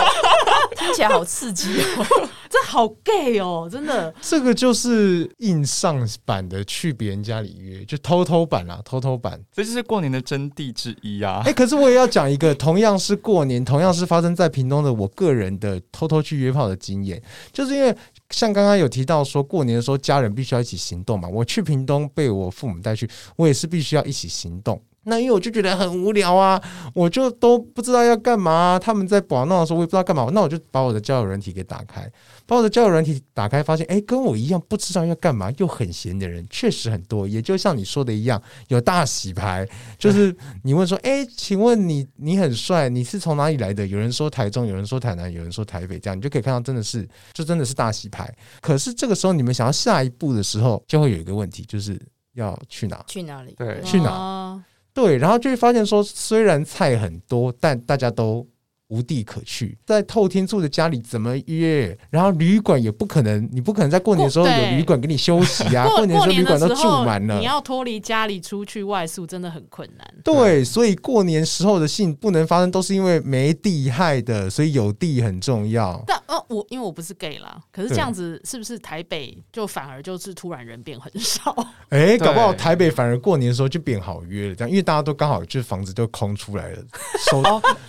[0.76, 2.28] 听起来好刺激哦。
[2.54, 4.14] 这好 gay 哦，真的。
[4.20, 9.42] 这个就是硬上版的去别人家里约，就偷偷版啦，偷偷版。
[9.50, 11.40] 这就是过年的真谛之一啊！
[11.44, 17.20] 哎、欸，可是我也要讲一个，同样是过年，同样是发生在屏东的我个人的偷偷去约炮的经验，
[17.52, 17.92] 就是因为
[18.30, 21.28] 像刚刚有提到说，过年的时候家人必须要一起行动嘛。
[21.28, 24.80] 我去屏东被我父母带去，我也是必须要一起行动。
[25.04, 26.60] 那因为我就觉得很无聊啊，
[26.94, 28.78] 我就都不知道要干嘛啊。
[28.78, 30.26] 他们在玩闹的时候，我也不知道干嘛。
[30.32, 32.10] 那我就把我的交友软体给打开，
[32.46, 37.28] 把我的交友软体打开，发现哎，跟我一样不知道要干嘛又很闲的人确实很多。
[37.28, 43.86] 也就像你说的一样，有大洗牌，就是你问说，哎，请问你你很帅，你是从哪里来的？
[43.86, 48.32] 有人说台中，有人说台南，有人说台北，这样你就可以看到真的是，就真的是大洗牌。
[48.60, 52.00] 可是这个时候你们想要下一步的时候，就会有一个问题，就是
[52.34, 53.04] 要去哪？
[53.06, 53.54] 去哪里？
[53.56, 54.62] 对，去哪？
[54.94, 58.46] 对，然后就会发现说，虽然菜很多，但大家都
[58.88, 61.96] 无地可去，在透天住的家里怎么约？
[62.10, 65.86] 然后旅馆也不可能，你不可能在过年的时候有旅馆给你休息啊！
[65.88, 70.14] 过，年的时候旅馆都住满了，你要脱离家里出去外宿真的很困难。
[70.22, 76.02] 对，所以过年时候的性不能发生，都是因为没地害的，所以有地很重要。
[76.06, 81.56] 但呃，我因为我不是 gay 啦，可是这样子是不是台北就反而就是突然人变很少？
[81.88, 86.82] 哎，搞不好台北反而过年的时候就变好约了，这样因为大家都刚好就是房子都空出来了，
[87.30, 87.42] 收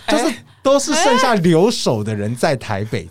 [0.08, 0.34] 就是
[0.66, 0.96] 都是。
[1.06, 3.08] 剩下留守的人在台北，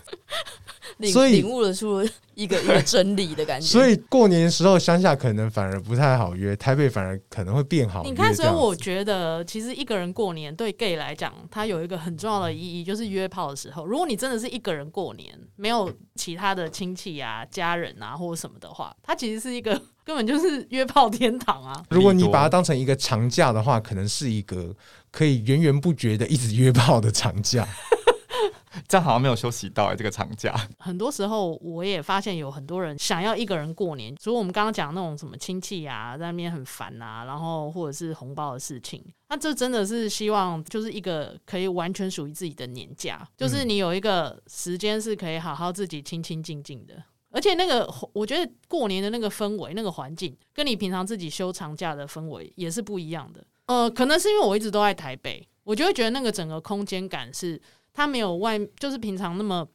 [1.10, 2.02] 所以领悟了出
[2.34, 3.66] 一个 一个真理的感觉。
[3.66, 8.02] 所以过年的时候乡下可能反而不太好约，台北反而可能会变好。
[8.02, 21.82] 你看，所以我觉得其实一个人过年对 gay 来讲，它有一个很重要的意义，就是约炮的时候，如果你真的是一个人过年，没有其他的亲戚啊、家人啊或者什么的话，它其实是一个根本就是约炮天堂啊。
[21.88, 24.74] 如果你把它当成一个长假的话，可能是一个。
[25.16, 27.66] 可以源源不绝的一直约炮的长假，
[28.86, 30.54] 这样好像没有休息到哎、欸，这个长假。
[30.78, 53.42] 很多时候我也发现有很多人想要一个人过年，除了我们刚刚讲那种什么亲戚啊，在那边很烦啊，然后或者是红包的事情，那这真的是希望就是一个可以完全属于自己的年假，就是你有一个时间是可以好好自己清清静静的，而且那个我觉得过年的那个氛围、那个环境，跟你平常自己休长假的氛围也是不一样的。
[53.66, 57.60] 呃，可能是因为我一直都在台北，我就会觉得那个整个空间感是
[57.92, 59.66] 它没有外，就是平常那么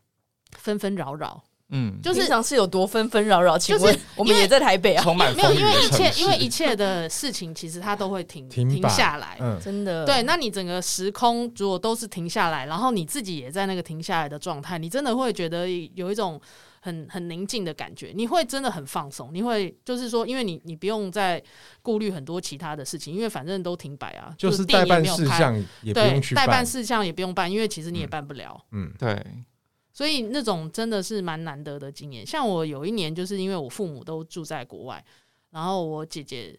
[0.58, 1.44] 纷纷扰扰。
[1.74, 3.58] 嗯，就是平常是有多纷纷扰扰。
[3.58, 10.06] 请问我们也在台北啊，充满没有，因为一切因为一切的事情其实它都会停停下来，嗯， 真的。
[10.06, 16.40] 对，那你整个时空如果都是停下来，然后你自己也在那个停下来的状态，你真的会觉得有一种。
[16.84, 19.30] 很很宁静的感觉，你会真的很放松。
[19.32, 21.42] 你会就是说，因为你你不用再
[21.82, 28.60] 顾虑很多其他的事情，因为反正都停摆啊，就是代办事项也不用去办，代办事项也不用办，因为其实你也办不了。
[28.72, 29.24] 嗯，对。
[29.94, 32.26] 所以那种真的是蛮难得的经验。
[32.26, 35.04] 像我有一年，就是因为我父母都住在国外，
[35.52, 36.58] 然后我姐姐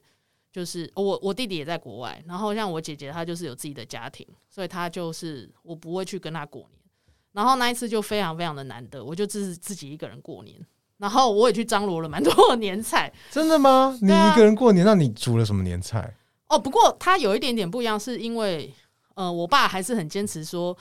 [0.52, 6.81] 就是我我弟弟也在国外，然后像我姐姐她就是有自己的家庭，所以她就是我不会去跟她过年。
[7.32, 10.56] 然后那一次就非常非常的难得，我就自自己一个人过年，
[10.98, 13.12] 然后我也去张罗了蛮多的年菜。
[13.30, 13.96] 真的吗？
[14.00, 16.14] 你一个人过年，那你煮了什么年菜？
[16.48, 18.72] 哦，不过他有一点点不一样，是因为
[19.14, 20.76] 呃，我爸还是很坚持说，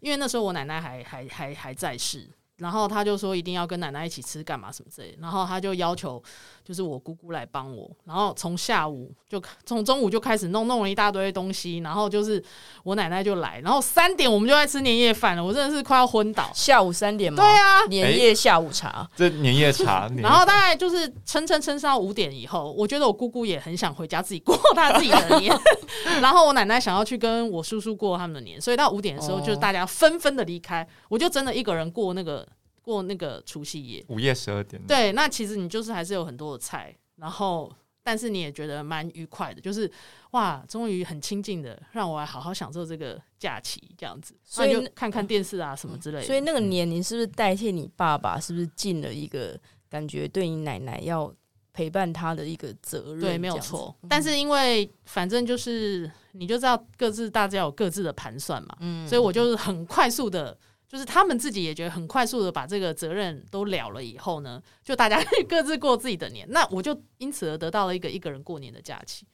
[0.00, 2.28] 因为那时候我奶奶还还还还在世。
[2.58, 6.22] 然后他就说一定要跟奶奶一起吃干嘛什么之类的，然后他就要求
[6.66, 12.42] 就是我姑姑来帮我，然后从下午就从中午就开始弄弄了一大堆东西，然后就是
[12.82, 16.50] 我奶奶就来，然后三点我们就在吃年夜饭了，我真的是快要昏倒。
[16.52, 17.40] 下午三点吗？
[17.40, 20.10] 对啊，年夜下午茶，这年夜茶。
[20.18, 25.56] 然后大概就是撑撑撑到五点以后，我觉得我姑姑也很想回家自己过她自己的年，
[26.20, 32.44] 然后我奶奶想要去跟我叔叔过他们的年，所以到五点的时候就是大家纷纷的离开，我就真的一个人过那个。
[32.86, 34.80] 过那个除夕夜，午夜十二点。
[34.86, 37.68] 对，那其实你就是还是有很多的菜，然后
[38.00, 39.90] 但是你也觉得蛮愉快的，就是
[40.30, 46.24] 哇，终于很亲近的，让我来好好享受这个假期这样子，所以就看看电视啊什么之类的。
[46.24, 48.38] 所以那个年，龄是不是代替你爸爸？
[48.38, 49.58] 是不是尽了一个
[49.90, 51.34] 感觉对你奶奶要
[51.72, 53.20] 陪伴他的一个责任？
[53.20, 53.92] 对，没有错。
[54.08, 60.56] 但是因为反正就是你就知道各自大家有各自的盘算嘛，嗯，所以我就是很快速的。
[60.88, 66.46] 就是他们自己也觉得很快速的把这个责任都了了以后呢，就大家可 以各自过自己的年。
[66.50, 69.26] 那我就因此而得到了一个一个人过年的假期，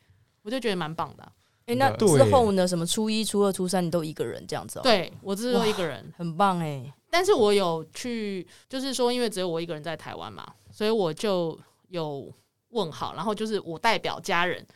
[0.42, 1.32] 我就觉得蛮棒的、啊。
[1.66, 2.66] 哎、欸，那之后呢？
[2.66, 4.82] 什么初一、初二、初三你都一个人这样子、喔？
[4.82, 6.92] 对，我只有一个人，很棒哎、欸。
[7.08, 11.56] 但是我有去，就是说，因为只有我一个人在台湾嘛，所以我就
[11.88, 12.32] 有
[12.70, 14.66] 问好，然后就是我代表家人。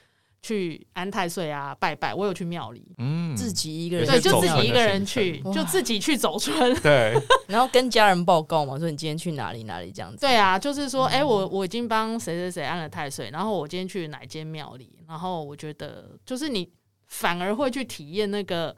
[0.47, 6.73] 去安太岁啊拜拜，我有去庙里，嗯，自己一个人对，就自己一个人去，就自己去走村。
[6.83, 7.13] 对，
[7.49, 10.19] 然后跟家人报告嘛，说你今天去哪里哪里这样子。
[10.19, 16.71] 对啊，就是说，哎、欸，我我已经帮谁谁谁安了太岁，然后我今天去哪间庙里，然后我觉得就是你
[17.07, 18.77] 反而会去体验那个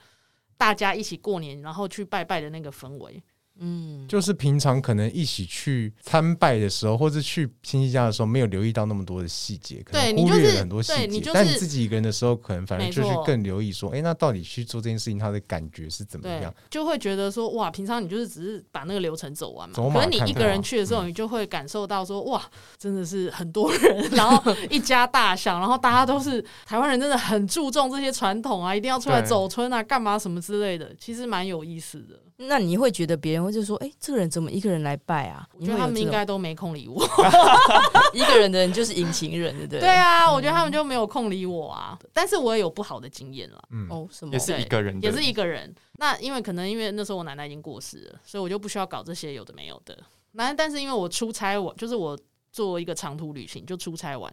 [0.56, 3.22] 大家一起过年，然后去拜拜的那个氛围。
[3.60, 11.30] 嗯，就是平常可能一起去参拜的时候，或者去亲戚家的时候，没有留意到那么多的细节，可能忽略了很多细节。
[11.32, 16.54] 但你自己一个人的时候，可能反而就是更留意说，哎、欸，那到底去做这件事情，他的感觉是怎么样？
[16.70, 19.74] 就会觉得说，哇，平常你就是只是把那个流程走完嘛。
[19.74, 22.42] 走马看看啊、可是你一个人去的时候，你就会感受到说，哇，
[22.78, 32.20] 真的是很多人，然后一家大小，然后大家都是台湾人，真的很注重这些传统啊，一定要出来走村啊，干嘛什么之类的，其实蛮有意思的。
[32.40, 35.44] 那你会觉得别人会就说，哎、欸，这个人怎么一个人来拜啊？
[35.58, 37.04] 我觉得他们应该都没空理我。
[38.14, 39.80] 一个人的人就是隐形人，对不对？
[39.80, 41.98] 对啊，我觉得他们就没有空理我啊。
[42.12, 43.60] 但是我也有不好的经验了。
[43.70, 44.32] 嗯，哦，什么？
[44.32, 45.74] 也是一个人，也是一个人。
[45.94, 49.98] 那因为可能因为那时候我奶奶已经过世了，所以我就不需要搞这些有的没有的。
[50.32, 52.16] 那但是因为我出差我，就是我
[52.52, 54.32] 做一个长途旅行就出差完，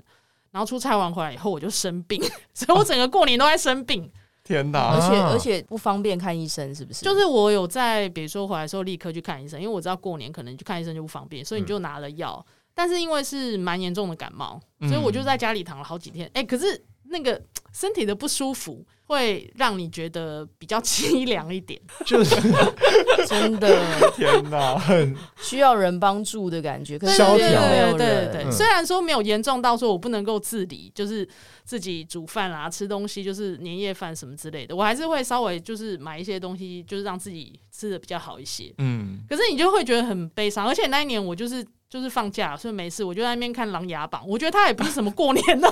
[0.52, 2.22] 然后出差完回来以后我就生病，
[2.54, 4.12] 所以我整个过年都在生病。
[4.46, 4.94] 天哪！
[4.94, 7.04] 而且而且不方便看医生，是不是？
[7.04, 12.46] 就是我有在，比如说回来的时候立刻去看医生，因为我知道过年可能去看医生就不方便，所以你就拿了药。
[12.48, 16.28] 嗯、但是因为是蛮严重的感冒，所以我就在家里躺了好几天。
[16.28, 17.42] 哎、嗯欸，可是那个
[17.74, 22.36] 身体的不舒服会让你觉得比较凄凉一点，就是
[23.28, 26.98] 真的天哪，很需要人帮助的感觉。
[26.98, 31.28] 可是萧条，对对对对，嗯，虽然说没有严重到说我不能够自理，就是。
[31.66, 38.72] 自己煮饭啊，吃东西就是年夜饭什么之类的，我还是会稍微就是买一些东西，就是让自己吃的比较好一些。
[38.78, 45.68] 嗯，可是你就会觉得很悲伤，而且那一年我就是就是放假，所以没事，我就在那边看《琅琊榜》，我觉得它也不是什么过年的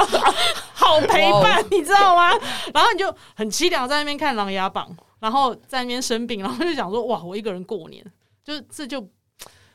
[0.88, 2.30] 好陪伴，你知道吗？
[2.74, 4.88] 然后你就很凄凉在那边看《琅琊榜》，
[5.20, 8.04] 然后在那边生病，然后就想说哇，我一个人过年，
[8.42, 9.06] 就这就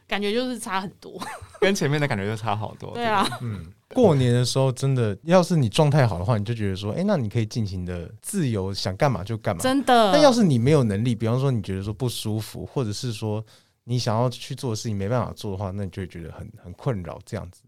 [0.07, 1.21] 感觉就是差很多，
[1.61, 2.91] 跟前面的感觉就差好多。
[2.93, 3.71] 对啊，嗯。
[3.93, 9.61] 过年的时候，真的，要是你状态好的话，你就觉得说，哎、欸，那你可以尽情的自由，想干嘛就干嘛。
[9.61, 10.11] 真的。
[10.11, 13.45] 但要是你没有能力，比方说你觉得说不舒服，或者是说
[13.83, 17.19] 你想要去做的事情没办法做的话，那你就会觉得很很困扰。
[17.23, 17.61] 这样子，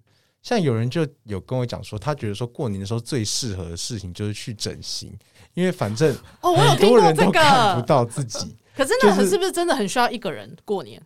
[0.45, 5.12] 像有人就有跟我讲说，他觉得说过年的时候最适合的事情就是去整形，
[5.55, 8.38] 因为反正很多人都看不到自己。
[8.38, 11.01] 哦、 可是那是不是真的很需要一个人过年？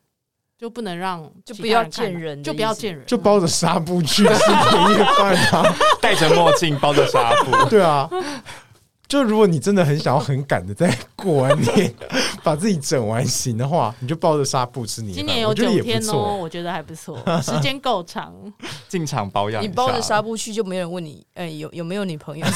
[0.58, 5.63] 就不能让就不要见人，就不要见人，就包着纱布去吃年夜饭啊，
[6.02, 8.10] 戴着墨镜，包着纱布， 对啊。
[9.10, 11.91] 就如果你真的很想要很赶的在过完年
[12.43, 15.12] 把自己整完型的话，你就抱着纱布吃年。
[15.12, 18.32] 今年有九天哦，我觉得还不错，时间够长。
[18.88, 22.45] 进场保养，你抱着纱布去就没有人问你，哎、欸，有有没有女朋友？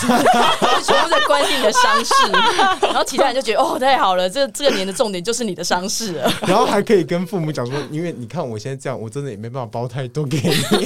[0.86, 2.14] 全部在关心你的伤势，
[2.86, 6.32] 然后其他人就觉得哦，太好了，这这个年的重点就是你的伤势了。
[6.42, 10.86] 然后还可以跟父母讲说，因为你看我现在这样，我真的也没办法包太多给你，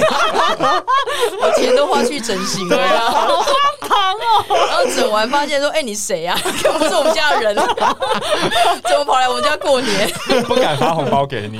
[1.42, 3.46] 我钱都花去整形了呀，好荒
[3.82, 4.66] 唐哦。
[4.66, 5.57] 然后整完发现。
[5.60, 6.40] 说：“哎、欸，你谁呀、啊？
[6.64, 7.54] 又 不是我们家的人，
[8.84, 10.10] 怎么跑来我们家过年？
[10.46, 11.58] 不敢发红包给你，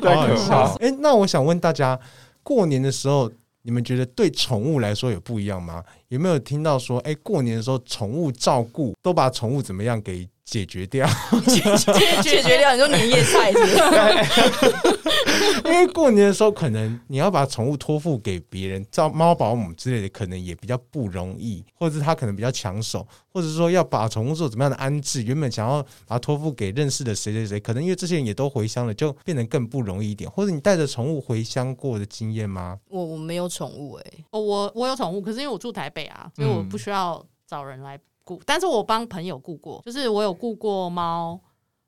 [0.00, 0.64] 太可怕。
[0.74, 1.98] 哎、欸，那我想问大家，
[2.42, 3.30] 过年的时候，
[3.62, 5.82] 你们觉得对宠物来说有不一样吗？
[6.08, 11.06] 有没有听到说，哎、欸，过年的时候宠物照顾都把宠物怎么样给？”解决掉，
[11.46, 15.64] 解决解决掉，你说年夜菜是不是？
[15.64, 30.30] 因为过年的时候，可能你要把宠物托付给别人，照猫保姆之类的，可能也比较不容易，或者是他可能比较抢手，或者是说要把宠物做怎么样的安置，原本想要把它托付给认识的谁谁谁，可能因为这些人也都回乡了，就变得更不容易一点。
[30.30, 32.78] 或者你带着宠物回乡过的经验吗？
[32.90, 37.98] 我我没有宠物哎、欸，哦，我我有宠物，可是因为我住台北啊，所以我不需要找人来。
[38.24, 41.38] 顾，但是我帮朋友顾过，就是我有顾过猫，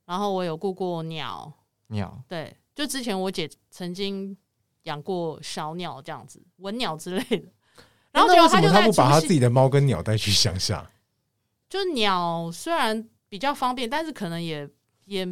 [0.05, 1.53] 然后我有顾过鸟，
[1.89, 4.37] 鸟，对，就之前我姐曾经
[4.85, 7.49] 养过小鸟这样子，文鸟之类的。
[8.13, 10.89] 然后结果他就他不把他自己的猫跟鸟带去乡下？
[11.69, 14.69] 就鸟虽然比较方便，但是可能也
[15.05, 15.27] 也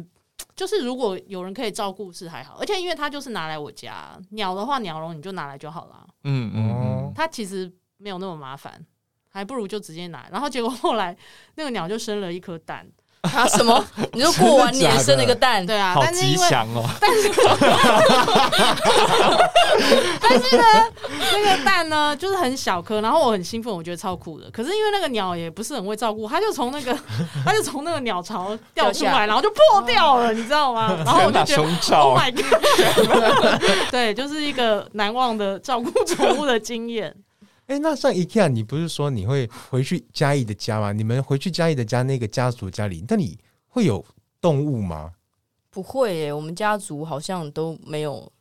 [0.55, 6.07] 就是如果有人可以照顾是还好，而且因为他就是拿来我家鸟的话，鸟笼你就拿来就好了。
[6.25, 8.85] 嗯嗯嗯，它其实没有那么麻烦。
[9.35, 11.13] 还不如就直接拿，然后结果后来
[11.55, 12.87] 那个鸟就生了一颗蛋。
[13.25, 13.43] 啊？
[13.47, 13.83] 什么？
[14.13, 15.65] 你说过完年生了一个蛋？
[15.65, 16.87] 对啊，好吉祥哦。
[17.01, 17.27] 但是，
[20.21, 20.63] 但是呢，
[21.33, 24.47] 那个蛋呢，就是很小颗，然后我很兴奋，我觉得超酷的。
[24.51, 26.95] 可是因为那个鸟也不是很会照顾，它就从那个，
[27.43, 30.95] 它就从那个鸟巢掉出来，然后就破掉了，你知道吗？
[31.03, 31.63] 然后我就觉得
[31.97, 32.45] ，Oh my God！
[33.89, 37.11] 对，就是一个难忘的照顾宠物的经验。
[37.67, 40.91] 哎，那像 IKEA，你不是说你会回去嘉义的家吗？
[40.91, 44.03] 你们回去嘉义的家那个家族家里，那你会有
[44.39, 45.13] 动物吗？
[45.69, 48.31] 不会耶，我们家族好像都没有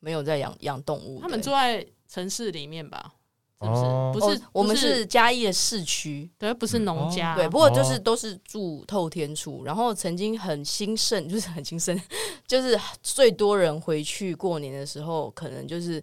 [0.00, 1.20] 没有在养养动物。
[1.20, 3.12] 他们住在城市里面吧？
[3.60, 3.82] 是不是？
[3.82, 7.34] 哦不是，我们是是嘉义的市区，对，不是农家。
[7.34, 12.00] 对，不过就是哦都是住透天厝，然后曾经很兴盛，就是很兴盛，
[12.46, 16.00] 就是最多人回去过年的时候，可能就是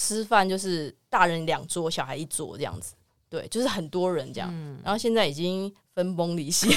[0.00, 2.94] 吃饭就是大人两桌，小孩一桌这样子，
[3.28, 4.48] 对，就是很多人这样。
[4.52, 6.72] 嗯，然后现在已经分崩离析，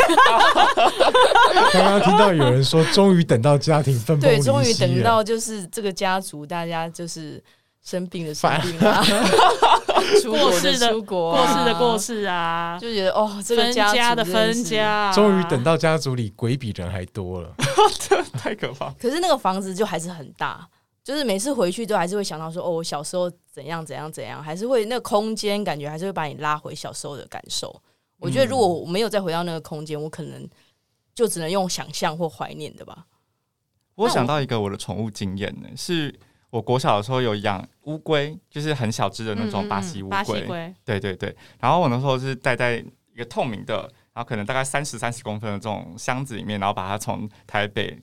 [1.72, 7.41] 刚刚听到有人说，终于等到家庭分崩离对，析了终于等到就是这个家族，大家就是
[7.84, 9.05] 生病的生病啊，
[10.26, 17.53] 过世的出国、过啊，世的过世啊，就觉得哦，这个分家家的分家、啊，终于等到家族里鬼比人还多了。
[18.34, 18.89] 太可怕。
[18.99, 20.67] 可是那个房子就还是很大，
[21.04, 27.82] 就是每次回去都还是会想到说，哦，我小时候怎样怎样怎样，还是会那个空间感觉还是会把你拉回小时候的感受。
[28.20, 30.47] 我觉得如果我没有再回到那个空间，我可能
[31.16, 33.08] 就只能用想象或怀念的吧。
[33.95, 36.14] 我想到一个我的宠物经验呢，是
[36.52, 40.16] 我国小的时候有养乌龟，就是很小只的那种巴西乌龟。
[40.16, 41.36] 嗯嗯巴西，对对对。
[41.60, 42.78] 然后我那时候是带在
[43.14, 43.78] 一个透明的，
[44.14, 47.99] 然后可能大概三十三十公分的这种箱子里面，然后把它从台北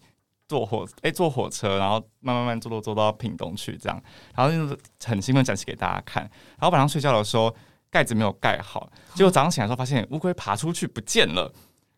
[0.49, 4.03] 坐火哎坐火车，然后慢慢慢坐坐坐到屏东去这样，
[4.35, 6.23] 然后就是很兴奋展示给大家看。
[6.59, 7.55] 然后晚上睡觉的时候
[7.91, 11.53] 盖子没有盖好，结果早上起来的时候发现乌龟爬出去不见了，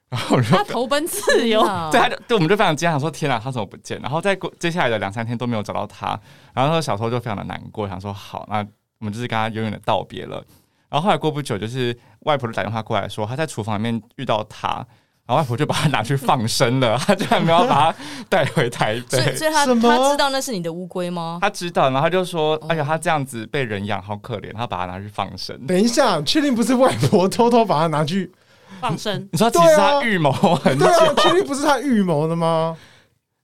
[0.08, 4.00] 然后我就它投奔自由， 对，他就对，我们就非常惊讶，想说天哪，他怎么不见？
[4.00, 6.08] 然后在过接下来的两三天都没有找到他，
[6.52, 8.58] 然后那个小时候就非常的难过，想说好，那
[8.98, 10.44] 我们就是跟他永远的道别了。
[10.88, 14.84] 然后后来过不久，就是外婆就打电话过来说，他在厨房里面遇到他，
[15.30, 19.36] 然后外婆就把它拿去放生了， 他居然没有把它带回台所以，北。
[19.36, 21.38] 所以他他知道那是你的乌龟吗？
[21.40, 25.56] 他知道，然后他就说：“哦哎呀，他这样子被人养，好可怜。”他把它拿去放生。
[25.68, 28.32] 等一下，确定不是外婆偷偷把它拿去？
[28.80, 29.28] 放生。
[29.30, 32.76] 你说其实他预谋很久对，啊，确定不是他预谋的吗？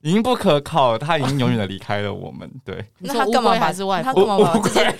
[0.07, 2.49] 已经不可靠了，他已经永远的离开了我们。
[2.63, 4.13] 对， 那他干嘛还是外婆？
[4.13, 4.93] 他干嘛把自己外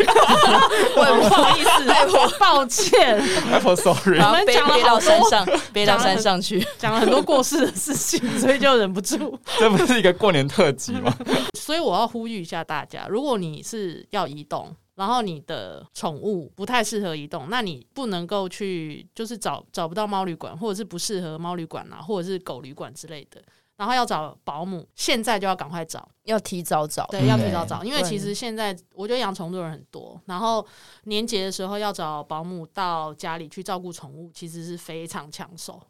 [1.16, 3.18] 不好意思， 外婆，抱歉
[3.49, 6.68] ，Apple Sorry，然后我们背背到讲了好多山上，背到山上去。
[6.78, 9.39] 讲了很多过世的事情，所以就忍不住。
[9.58, 11.16] 这不是一个过年特辑吗？
[11.58, 23.41] 所以我要呼吁一下大家，如果你是要移动，然后你的宠物不太适合移动，那你不能够去，就是找找不到猫旅馆，或者是不适合猫旅馆啊，或者是狗旅馆之类的，
[23.78, 30.65] 然后要找保姆，现在就要赶快找，要提早找，对，嗯要提早找，因为其实现在我觉得养宠物的人很多，然后
[31.03, 35.82] 年节的时候要找保姆到家里去照顾宠物，其实是非常抢手。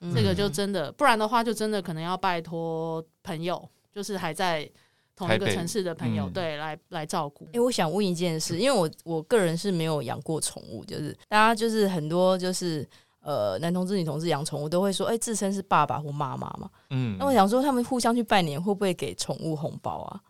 [0.00, 0.14] 嗯。
[0.14, 4.70] 这个就真的，不然的话就真的可能要拜托朋友，就是还在
[5.14, 7.46] 同一个城市的朋友，嗯对，来来照顾。
[7.52, 12.88] 哎、我想问一件事，因为我我个人是没有养过宠物，就是大家就是很多就是
[13.22, 16.68] 呃男同志、女同志养宠物都会说，哎、自称是爸爸或妈妈嘛。
[16.90, 20.20] 嗯那我想说，他们互相去拜年会不会给宠物红包啊？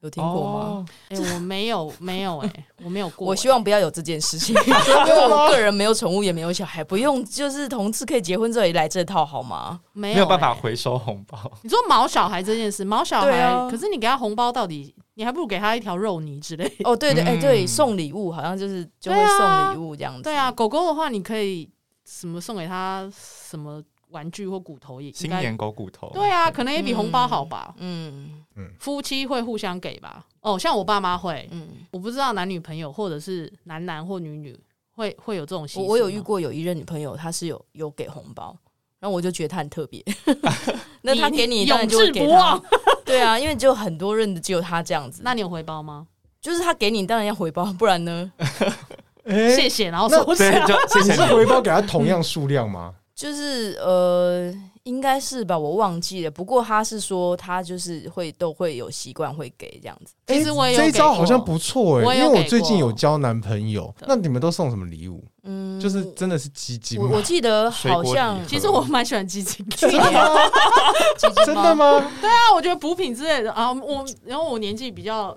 [0.00, 0.60] 有听过吗？
[0.60, 9.80] 哦哎、我没有，没有、哎，我没有过、我希望不要有这件事情， 因为我个人没有宠物，也没有小孩，不用就是同志可以结婚之后也来这套好吗？
[9.94, 16.74] 没有、没有办法哎回收红包，你说毛小孩这件事，毛小孩，啊可是你给他红包，到底你还不如给他一条肉泥之类的。
[16.84, 20.22] 哦，对对，哎、对，嗯送礼物好像就是就会送啊礼物这样子。
[20.22, 21.66] 对啊，狗狗的话，你可以
[22.04, 25.18] 什么送给他什么玩具或骨头也应该。
[25.18, 26.10] 新年狗骨头。
[26.14, 27.74] 对啊，可能也比红包好吧。
[27.78, 28.42] 嗯
[28.78, 30.24] 夫妻会互相给吧？
[30.40, 34.58] 哦，像我爸妈会，嗯，我不知道男女朋友或者是男男或女女
[34.92, 38.56] 会会有这种习俗我我有遇过有一任女朋友，她是有有给红包，
[39.00, 40.04] 然后我就觉得她很特别。
[41.02, 42.64] 那她给你，当然就会给她永志不忘。
[43.04, 45.22] 对啊，因为只有很多任的只有她这样子。
[45.24, 46.06] 那你有回报吗？
[46.40, 48.30] 就是她给你，当然要回报，不然呢？
[49.24, 50.66] 哎谢谢，然后那收起对，来。
[50.66, 51.34] 就谢你是。
[51.34, 52.92] 回包给他同样数量吗？
[53.14, 54.52] 就是呃，
[54.82, 56.30] 应该是吧，我忘记了。
[56.30, 60.14] 不过他是说，他就是会都会有习惯会给这样子。
[60.26, 65.22] 其实我也有这一招好像不错哎、因为我最近有交男朋友，那你们都送什么礼物？
[65.44, 69.76] 嗯，就是真的是鸡精吗我我记得好像其实我蛮喜欢基金的。
[69.76, 71.74] 真的？
[71.76, 72.10] 吗？
[72.20, 75.36] 对啊我觉得补品之类的啊，我然后我年纪比较，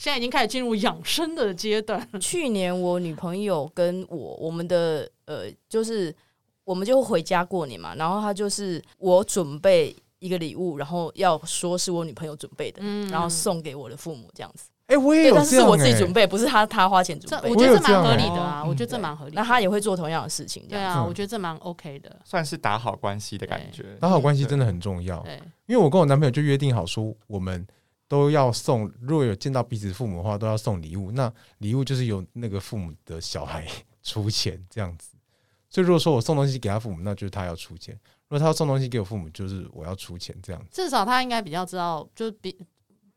[0.00, 2.08] 现在已经开始进入养生的阶段。
[2.18, 6.14] 去年我女朋友跟我，我们的呃，就是
[6.64, 14.70] 我们就回家过年嘛，然后她就是我准备一个礼物，然后要说是我女朋友准备的，嗯然后送给我的父母这样子。
[14.86, 17.50] 哎、我也对，有、欸，但是是我自己准备，不是她她花钱准这备。
[17.50, 19.42] 我觉得这蛮合理的啊，哦我觉得这蛮合理的。
[19.42, 20.64] 那她也会做同样的事情。
[20.66, 22.16] 对啊，嗯我觉得这蛮 OK 的。
[22.24, 23.84] 算是打好关系的感觉。
[24.00, 25.18] 打好关系真的很重要。
[25.24, 25.36] 对，
[25.66, 27.66] 因为我跟我男朋友就约定好说，我们
[28.10, 31.12] 都要送，如果有见到彼此父母的话，都要送礼物。
[31.12, 33.64] 那礼物就是由那个父母的小孩
[34.02, 35.10] 出钱这样子。
[35.68, 37.94] 所以如果说我送东西给他父母，那就是他要出钱；
[38.26, 40.68] 如果他要送东西给我父母，就是我要出钱这样子。
[40.72, 42.58] 至少他应该比较知道，就比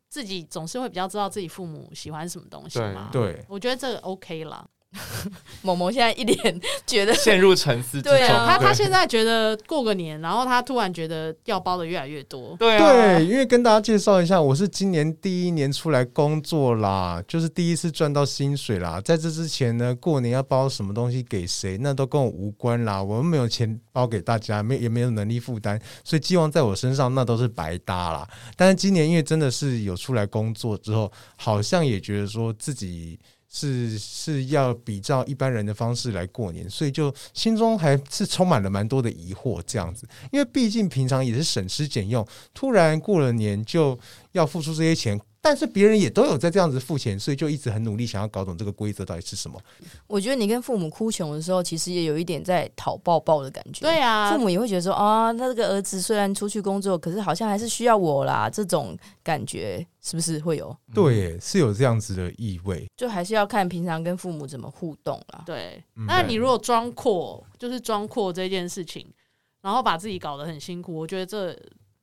[0.10, 3.10] 自己总是会比较知道自己父母喜欢什么东西嘛。
[3.12, 4.70] 对，我觉得这个 OK 啦。
[5.64, 8.12] 某某现在一脸觉得陷入沉思之中。
[8.12, 12.56] 对啊，他他现在觉得过个年，然后他突然觉得要包的越来越多。
[12.58, 19.02] 对啊，对，因为跟大家介绍一下，我是今年第一年出来工作啦，就是第一次赚到薪水啦。
[19.02, 23.02] 在这之前呢，过年要包什么东西给谁，那都跟我无关啦。
[23.02, 28.28] 我们没有钱包给大家，没也没有能力负担，所以寄望在我身上那都是白搭啦。
[28.56, 33.20] 但是今年因为真的是有出来工作之后，好像也觉得说自己。
[33.54, 43.98] 是是要比照一般人的方式来过年，所以就心中还是充满了蛮多的疑惑这样子，因为毕竟平常也是省吃俭用，突然过了年就
[44.32, 45.20] 要付出这些钱。
[45.46, 49.62] 但是别人也都有在这样子付钱，所以就一直很努力想要搞懂这个规则到底是什么。
[50.08, 53.82] 我觉得你跟父母哭穷的时候，其实也有一点在讨抱抱的感觉。
[53.82, 60.74] 对啊，父母也会觉得说啊，他这个儿子虽然出去工作，可是好像还是需要我啦，这种感觉是不是会有？
[60.94, 62.90] 对，是有这样子的意味。
[62.96, 65.44] 就还是要看平常跟父母怎么互动啦。
[65.46, 69.06] 对，那你如果装阔，就是装阔这件事情，
[69.62, 71.54] 然后把自己搞得很辛苦，我觉得这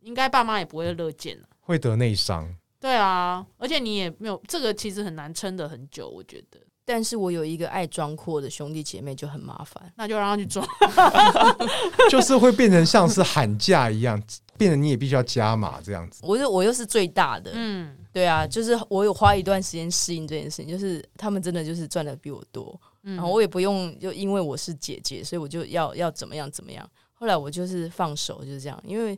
[0.02, 2.54] 应该爸妈也不会乐见，会得内伤。
[2.80, 6.58] 对啊，而且你也没有这个，其实很难撑得很久，我觉得。
[6.82, 10.66] 但是我有一个爱装阔的兄弟姐妹就很麻烦，那就让他去装，
[12.10, 14.20] 就是会变成像是喊价一样，
[14.58, 16.20] 变成你也必须要加码这样子。
[16.24, 26.84] 我又我又是最大的，嗯，对啊，就是我有花一段时间适应这件事情，就是他们真的就是赚的比我多，嗯，然后我也不用就因为我是姐姐，所以我就要要怎么样怎么样。
[27.12, 29.12] 后来我就是放手，就是这样，因为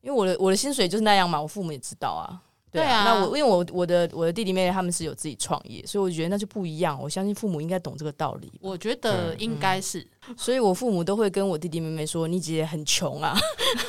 [0.00, 2.40] 因为我的我的薪水就是那样嘛，我父母也知道啊。
[2.70, 7.00] 对啊，那我因为我我的我的弟弟妹妹他们是有自己创业，所以我觉得那就不一样。
[7.00, 8.52] 我相信父母应该懂这个道理。
[8.60, 13.36] 我觉得应该是，嗯，所以我父母都会跟我弟弟妹妹说：“你姐姐很穷啊，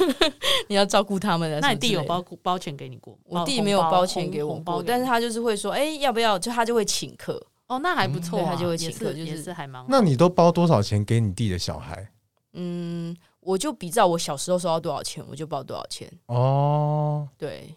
[0.69, 3.17] 你要照顾他们的。”那你弟有包包钱给你过？
[3.25, 7.41] 我弟没有包钱给我过，但是他就是会说：“哎，要不要？”就他就会请客。
[7.67, 9.87] 哦，那还不错，啊，他就会请客，就是，还蛮好。
[9.91, 12.09] 那你都包多少钱给你弟的小孩？
[12.53, 16.11] 嗯，我就比照我小时候收到多少钱，我就包多少钱。
[16.25, 17.75] 哦，对。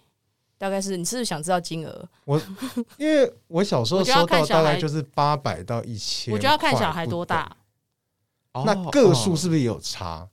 [0.62, 2.08] 大概是你是不是想知道金额？
[2.24, 2.40] 我
[2.96, 7.50] 因为我小时候收到大概就是八百到一千，我觉得要看小孩多大。
[8.64, 10.28] 那个数是不是也有差？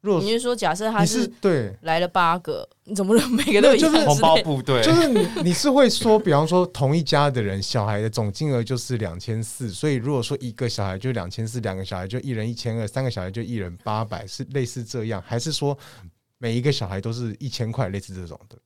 [0.00, 4.82] 如果你是说假设他是对来了八个，你怎么能每个都就是红包部队？
[4.82, 15.78] 就是你 你是会说，比方说同一家的人小孩的总金额就是两千四，所以如果说一个小孩就两千四，两个小孩就一人一千二，三个小孩就一人八百，是类似这样，还是说
[16.38, 18.58] 每一个小孩都是一千块，类似这种的？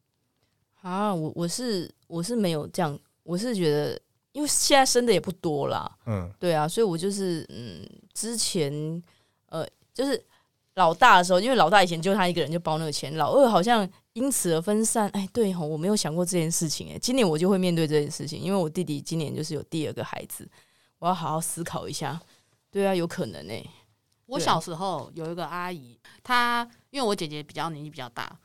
[0.85, 3.99] 啊，我我是我是没有这样，我是觉得，
[4.32, 9.03] 因为现在生的也不多啦，嗯，对啊，所以我就是嗯，之前
[9.47, 10.22] 呃，就是
[10.74, 20.47] 老大的时候，因为老大以前就他一个人就包那个钱，老二好像因此而分散，哎，对吼，我没有想过这件事情，哎，今年我就会面对这件事情，因为我弟弟今年就是有第二个孩子，
[20.99, 22.20] 我要好好思考一下，
[22.70, 23.64] 对啊，有可能哎，
[24.26, 28.39] 我小时候有一个阿姨，她因为我姐姐比较年纪比较大。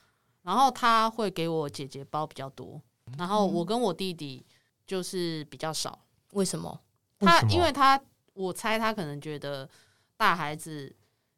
[0.49, 2.81] 然后他会给我姐姐包比较多，
[3.19, 4.43] 然后我跟我弟弟
[4.87, 6.03] 就是比较少。
[6.31, 6.81] 为什么？
[7.19, 8.01] 他因为他
[8.33, 9.69] 我猜他可能觉得
[10.17, 10.91] 大孩子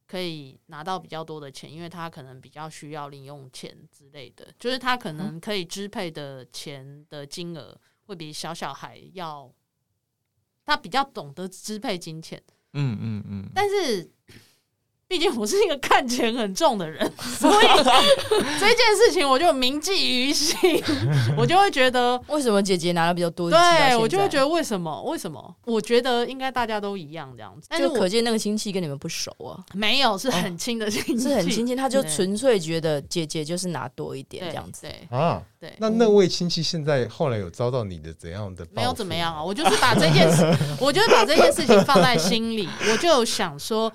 [0.07, 9.51] 可以拿到比较多的钱，因为他可能比较需要零用钱之类的，就是他可能可以支配的钱的金额会比小小孩要，
[10.63, 12.41] 他比较懂得支配金钱。
[12.71, 13.51] 嗯嗯嗯。
[13.53, 14.09] 但是。
[15.11, 17.67] 毕竟我是一个看钱很重的人， 所以
[18.57, 20.55] 这件事情我就铭记于心。
[21.35, 23.49] 我就会觉得，为什么姐姐拿的比较多？
[23.49, 25.03] 对，我就会觉得为什么？
[25.03, 25.53] 为什么？
[25.65, 27.67] 我觉得应该大家都一样这样子。
[27.69, 29.59] 但是就可见那个亲戚跟你们不熟啊？
[29.73, 31.75] 没有，是很亲的亲戚，是很亲戚。
[31.75, 34.83] 他就纯粹觉得姐姐就是拿多一点这样子。
[34.83, 35.73] 对啊，对。
[35.77, 38.65] 那那位亲戚现在后来有遭到你的怎样的？
[38.71, 39.43] 没有怎么样啊？
[39.43, 40.45] 我就是把这件事，
[40.79, 43.91] 我就是把这件事情放在心里，我就想说。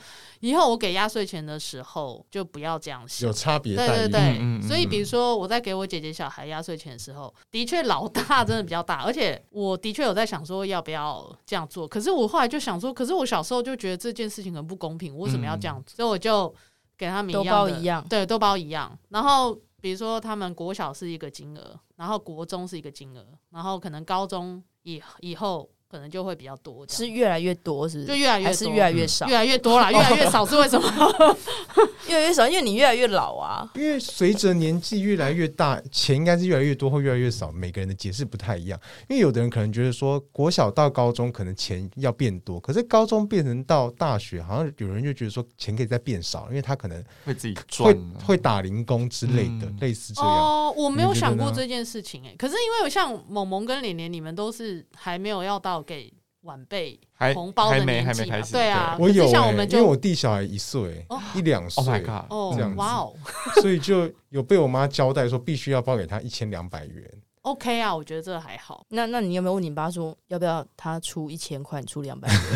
[0.47, 3.75] 以后我给压岁钱的时候，就不要这样想，有差别。
[3.75, 11.89] 对对对，所以比如说我在给我姐姐小孩压岁钱的时候，的确老大真的比较大，而且我的确有在想说要不要这样做。
[11.89, 15.97] 可是我后来就想说，可是我小时候就觉得这件事情很不公平，我为什么要这样做？
[15.97, 16.55] 所以我就
[16.97, 18.99] 给他们一样的，都包一样，对，都包一样。
[19.09, 25.69] 然后比如说他们国小是一个金额，然后国中是一个金额，然后可能高中以以后。
[25.97, 28.09] 可能就会比较多，是越来越多，是不是？
[28.09, 29.27] 就越来越是越来越少？
[29.27, 31.37] 越来越多啦，越来越少是为什么？
[32.09, 33.67] 越来越少，因为你越来越老啊。
[33.75, 38.79] 因为随着年纪越来越大，钱应该是越来越多或越来越少，每个人的解释不太一样。
[39.09, 50.31] 因为有的人可能觉得说，国小到高中可能钱要变多，可是高中变成到大学，好像有人就觉得说钱可以再变少，因为他可能会自己赚会会打零工之类的，嗯、类似这样。
[50.31, 56.13] 哦，我没有想过这件事情哎、欸，可是因为像萌萌跟连连，你们都是还没有要到给。
[56.43, 57.01] 晚辈
[57.35, 63.13] 红包的年纪嘛，对啊，我有、欸，像我们就因为我弟小孩一岁、哦，一两岁，这样子，哇哦，
[63.61, 67.11] 所以就有被我妈交代说，必须要包给他一千两百元。
[67.43, 68.85] OK 啊，我觉得这个还好。
[68.91, 72.39] 那那你有没有问你爸说，要不要他出一千块，你出两百元？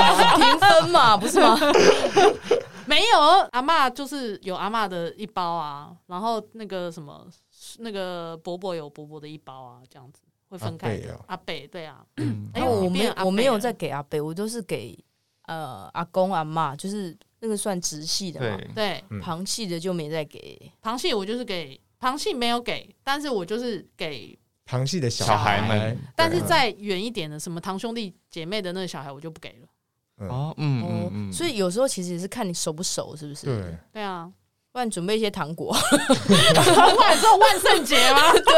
[0.40, 1.54] 平分嘛，不是吗？
[2.86, 7.26] 没有，阿嬷就是有阿嬷的一包啊，然后那个什么，
[7.80, 10.22] 那个伯伯有伯伯的一包啊，这样子。
[10.48, 12.04] 会分开的，阿伯对啊，
[12.54, 14.98] 哎，我没有，我没有在给阿伯，我都是给
[15.46, 33.46] 呃阿公阿妈，就是那个算直系的嘛，对，旁系的就没再给，旁系我就是给旁系没有给，但是我就是给旁系的小孩们，但是再远一点的什么堂兄弟姐妹的那个小孩我就不给了，哦，嗯嗯嗯，所以有时候其实也是看你熟不熟，是不是？
[33.46, 34.32] 对，对啊。
[34.78, 35.76] 不然准备一些糖果，
[37.00, 38.30] 晚上万圣节吗？
[38.46, 38.52] 对，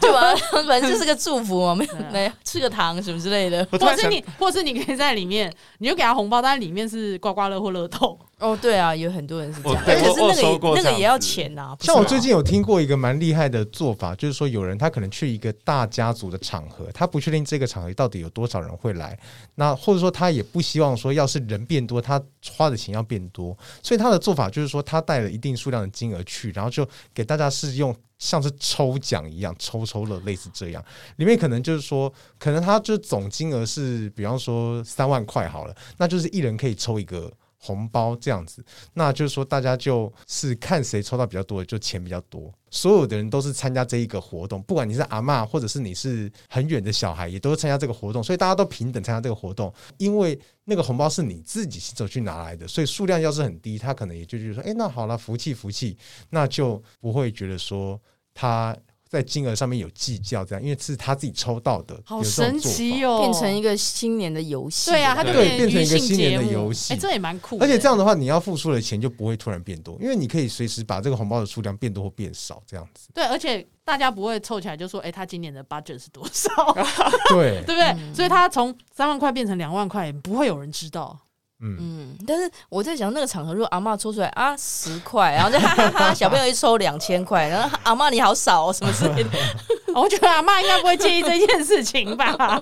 [0.00, 0.34] 对吧？
[0.66, 8.18] 反正就是个祝福嘛，没没吃个糖什么之类的，或是你，或是你可以在里面，你就给他红包，但里面是刮刮乐或乐透。
[8.42, 11.76] 哦，对啊，有很多人是这样，可是那个那个也要钱呐。
[11.78, 19.16] 像我最近有听过一个蛮厉害的做法，就是说有人他可能去一个大家族的场合，他不确定这个场合到底有多少人会来，
[19.54, 22.20] 那或者说他也不希望说要是人变多，他
[22.56, 26.84] 花的钱要变多，所以他的做法就是说他带了一定数量的金额去，然后就
[27.14, 30.84] 给大家是用像是抽奖一样抽抽乐，类似这样，
[31.18, 37.32] 里面可能就是说，可能他就总金额是比方说三万块好了，那就是一人可以抽一个。
[37.64, 42.52] 红包这样子，那就是说大家就是看谁抽到比较多，就钱比较多。
[42.70, 49.72] 所有的人都是参加这一个活动，不管你是阿嬷，或者是你是很远的小孩，也都是参加这个活动，所以大家都平等参加这个活动。
[49.98, 55.96] 因为那个红包是你自己亲手去拿来的，所以数量要是很低，他可能也就觉得说，哎，那好了，福气福气，
[56.30, 58.00] 那就不会觉得说
[58.34, 58.76] 他。
[59.12, 64.90] 在金额上面有计较，这样，因为是他自己抽到的，好神奇哦，变成一个新年的游戏。
[64.90, 66.94] 对啊，它就变成一个新年的游戏。
[66.94, 67.58] 哎，这也蛮酷。
[67.60, 73.10] 而且这样的话，你要付出的钱就不会突然变多，因为你可以随时把这个红包的数量变多或变少，这样子。
[73.12, 76.50] 对，而且大家不会凑起来就说，哎，他今年的 budget 是多少？
[77.28, 77.84] 对，对不对？
[77.90, 81.18] 嗯、所以他从三万块变成两万块，不会有人知道。
[81.64, 89.30] 嗯，但是我在想，那个场合如果阿妈抽出来啊十块，然后就哈哈哈，小朋友一抽两千块，然后阿妈你好少哦，什么之类的，
[89.94, 92.60] 我觉得阿妈应该不会介意这件事情吧？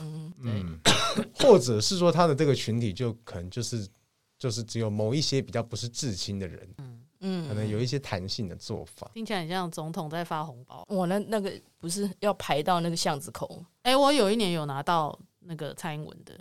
[0.00, 0.78] 嗯，嗯，
[1.34, 3.86] 或者是说他的这个群体就可能就是
[4.38, 10.82] 就是只有某一些比较不是至亲的人，嗯嗯，可能有一些弹性的做法，听起来很像总统在发红包。
[10.88, 13.62] 我，那那个不是要排到那个巷子口？
[13.82, 16.32] 哎、欸，我有一年有拿到那个蔡英文的。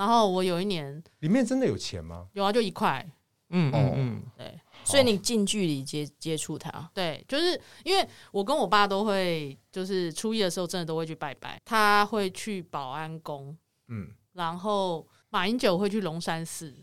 [0.00, 2.26] 然后我有一年，里面真的有钱吗？
[2.32, 3.06] 有啊，就一块。
[3.50, 11.60] 嗯嗯嗯，对，所以你近距离接接触他，对，就是因为我跟我爸都会，就是初一的时候真的都会去拜拜。
[11.66, 13.54] 他会去保安宫，
[13.88, 16.74] 嗯，然后马英九会去龙山寺，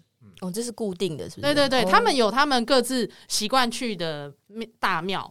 [0.42, 1.56] 哦，这是固定的，是不是？
[1.56, 4.32] 对对对，他们有他们各自习惯去的
[4.78, 5.28] 大庙。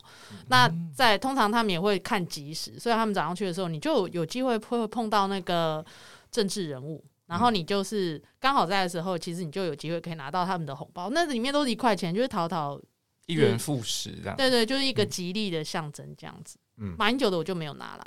[0.48, 5.84] 那在通常他们也会看吉时，所以他们早上去的时候，你就有机会会碰到那个
[6.32, 7.04] 政治人物。
[7.26, 12.80] 然后你就是刚好在的时候，其实你就有机会可以拿到他们的红包，那里面都是一块钱，就是淘淘
[13.26, 14.36] 一元复始这样。
[14.36, 16.56] 对对，就是一个吉利的象征这样子。
[16.78, 18.06] 嗯，马英九的我就没有拿了，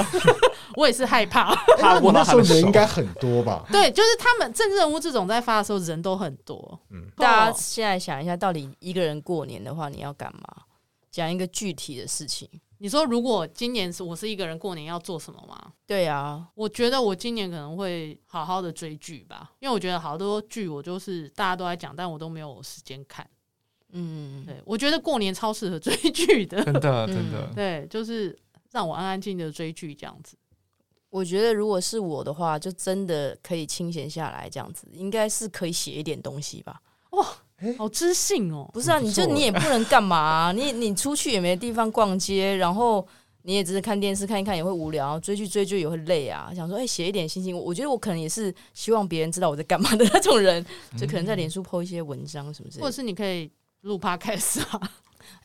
[0.76, 1.54] 我也是害怕。
[1.78, 3.66] 他那时候人应该很多吧？
[3.70, 6.80] 对，就是他们政治人物这种在发的时候人都很多。
[6.90, 10.64] 嗯，大家现在想一下，到底一个人过年的话，你要干嘛？
[11.10, 12.48] 讲一个具体的事情。
[12.82, 15.72] 你说，如果今年是我是一个人过年，要做什么吗？
[15.86, 23.28] 对啊，我觉得我今年可能会好好的追剧吧，因为我觉得好多剧我就是大家都在讲，但我都没有时间看。
[23.90, 27.52] 嗯，对，我觉得过年超适合追剧的， 真的真的。
[27.54, 28.34] 对，就是
[28.70, 30.34] 让我安安静静的追剧这样子。
[31.10, 36.80] 我觉得如果是我的话，就真的可以清闲下来，这样子应该是可以写一点东西吧。
[37.10, 37.26] 哇！
[37.76, 38.68] 好知性哦！
[38.72, 40.52] 不是啊，你就你也不能干嘛啊？
[40.52, 43.06] 你你出去也没地方逛街，然后
[43.42, 46.52] 你也只是看电视看一看也会无聊，追剧追剧也会累啊。
[46.54, 50.64] 想说哎，写一点心情，我觉得我可能也是希望别人知道我在干嘛的那种人，
[50.96, 52.82] 就可能在脸书 po 一些文章什么之类的。
[52.82, 53.50] 或者是你可以
[53.82, 54.90] 录 podcast 啊，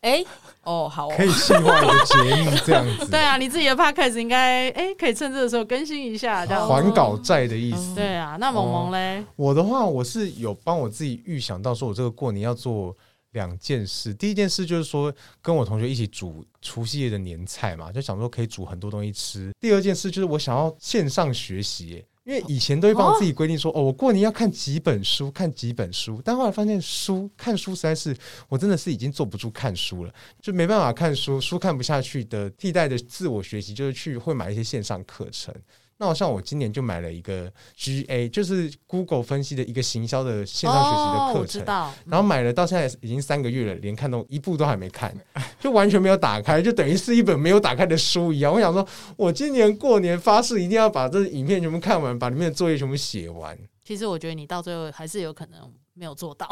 [0.01, 0.27] 哎、欸，
[0.63, 3.07] 哦，好哦，可以计划一个节目这样子。
[3.09, 7.95] 对啊，你自己的 podcast 应该哎、欸，可以趁这个时候更新一下，这样还稿债的意思。
[7.95, 9.25] 对啊，那萌萌嘞、哦？
[9.35, 12.95] 我的话，我是有帮我自己预想到，说我这个过年要做
[13.31, 14.13] 两件事。
[14.13, 19.51] 第一件事就是说，跟我同学一起煮除夕夜的年菜嘛，就想说可以煮很多东西吃。
[19.59, 22.03] 第二件事就是我想要线上学习。
[22.25, 26.19] 因为以前都会帮我自己规定说，哦，我过年要看几本书，看几本书。
[26.25, 28.17] 但后来发现书看书实在是，
[28.49, 35.53] 我真的是已经坐不住看书了，就没办法看书，书看不下去的替代的自我学习就是去会买一些线上课程。
[35.97, 45.15] 那好像我今年就买了一个 GA，就是 Google 分析的一个行销的线上学习的课程，然后买了到现在已经三个月了，连看都一部都还没看，
[45.57, 48.53] 就完全没有打开，就等于是一本没有打开的书一样。
[48.53, 48.85] 我想说，
[49.15, 53.57] 我今年过年发誓一定要把这影片全部看完，把里面的作业全部写完。
[53.81, 55.59] 其实我觉得你到最后还是有可能
[55.93, 56.49] 没有做到，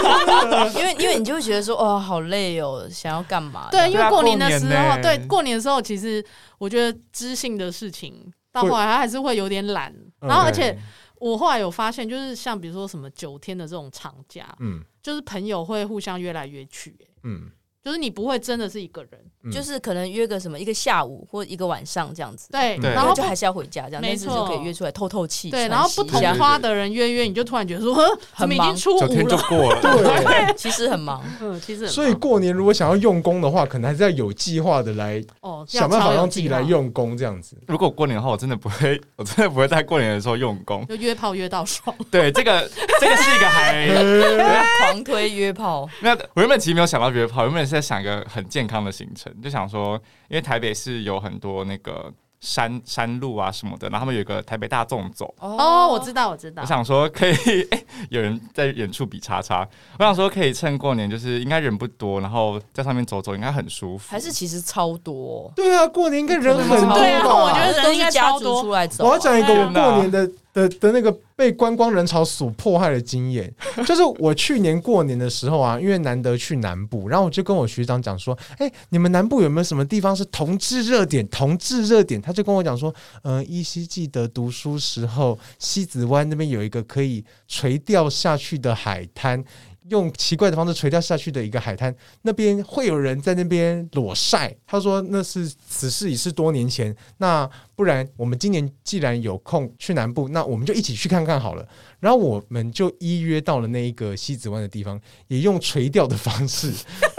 [0.76, 3.68] 因为因为你就会觉得说，哦，好累哦，想要干嘛？
[3.70, 6.22] 对，因为过年的时候，对过年的时候，其实
[6.58, 8.30] 我觉得知性的事情。
[8.56, 10.74] 到后来他还是会有点懒，然后而且
[11.18, 17.50] 我后来有发现，就是像比如说什么九天的这种长假，嗯，就是朋友会互相约来约去，嗯。
[17.86, 19.10] 就是你不会真的是一个人，
[19.44, 25.50] 嗯、就是可能约个什么一个下午或一个晚上这样子，对，然后就还是要回家这样，没错，就可以约出来透透气。
[25.50, 27.94] 对，然后不同花的人约约，你就突然觉得说，
[28.36, 29.80] 怎么已经初五了，就过了，
[30.24, 37.56] 对，其实很忙，嗯，其实所以过年如果想要用功的话，可能还是要有计划的来哦，想办法让自己来用功这样子。
[37.68, 41.96] 如果过年的话，我真的不会，我真的不会在过年的时候用功，就约炮约到爽。
[42.10, 42.68] 对，这个
[43.00, 43.86] 这个是一个还
[44.90, 45.88] 狂推约炮。
[46.00, 48.44] 那我原本其实没有想到约炮，原本是在想一个很。
[48.56, 50.00] 健康的行程，就想说，
[50.30, 52.10] 因为台北是有很多那个
[52.40, 55.34] 山山路啊什么的，然后他们有一个台北大众走。
[55.40, 56.62] 哦，我知道，我知道。
[56.62, 57.34] 我想说可以，
[57.70, 59.68] 欸、有人在远处比叉叉。
[59.98, 64.06] 我想说可以趁过年，就是应该人不多，然后在上面走走，应该很舒服。
[64.08, 65.52] 还是其实超多？
[65.54, 66.96] 对啊，过年应该人很多。
[66.96, 68.62] 对啊，我觉得人应该超多。
[68.62, 69.04] 出来走。
[69.04, 70.30] 我要讲一个我过年的。
[70.56, 73.54] 的的那个被观光人潮所破坏的经验，
[73.86, 81.28] 就是我去年过年的时候啊，因为难得去南部，然后我就跟我学长讲说，哎，你们南部有没有什么地方是同志热点？
[81.28, 89.44] 同志热点，他就跟我讲说，嗯、依稀记得读书时候，西子湾那边有一个可以垂钓下去的海滩。
[89.88, 94.54] 用奇怪的方式垂钓下去的一个海滩，那边会有人在那边裸晒。
[94.66, 101.68] 他说那是此事已是多年前，那不然我们今年既然有空去南部，那我们就一起去看看好了。
[102.00, 106.72] 然后我们就依约到了那一个西子湾的地方，也用垂钓的方式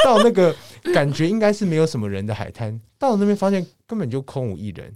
[0.04, 0.56] 到那个
[0.94, 4.94] 感觉应该是没有什么人的海滩，到了那边发现根本就空无一人。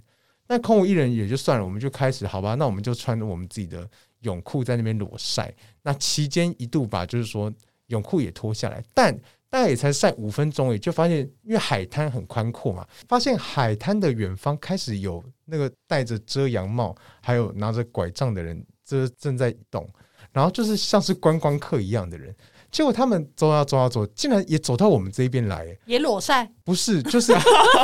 [0.48, 3.88] 那空无一人也就算了，我们就开始好吧，那我们就穿着我们自己的。
[4.22, 5.52] 泳裤在那边裸晒，
[5.82, 7.52] 那期间一度把就是说
[7.88, 9.14] 泳裤也脱下来，但
[9.50, 19.86] 大概也才晒五分钟，也就发现因为海滩很宽阔嘛，发现海滩的远方开始有那个戴着遮阳帽，还有拿着拐杖的人，这正在动，
[20.32, 22.34] 然后就是像是观光客一样的人，
[22.70, 26.50] 结果他们走啊走啊走，竟然也走到我们这边来，也裸晒？
[26.64, 27.34] 不是，就是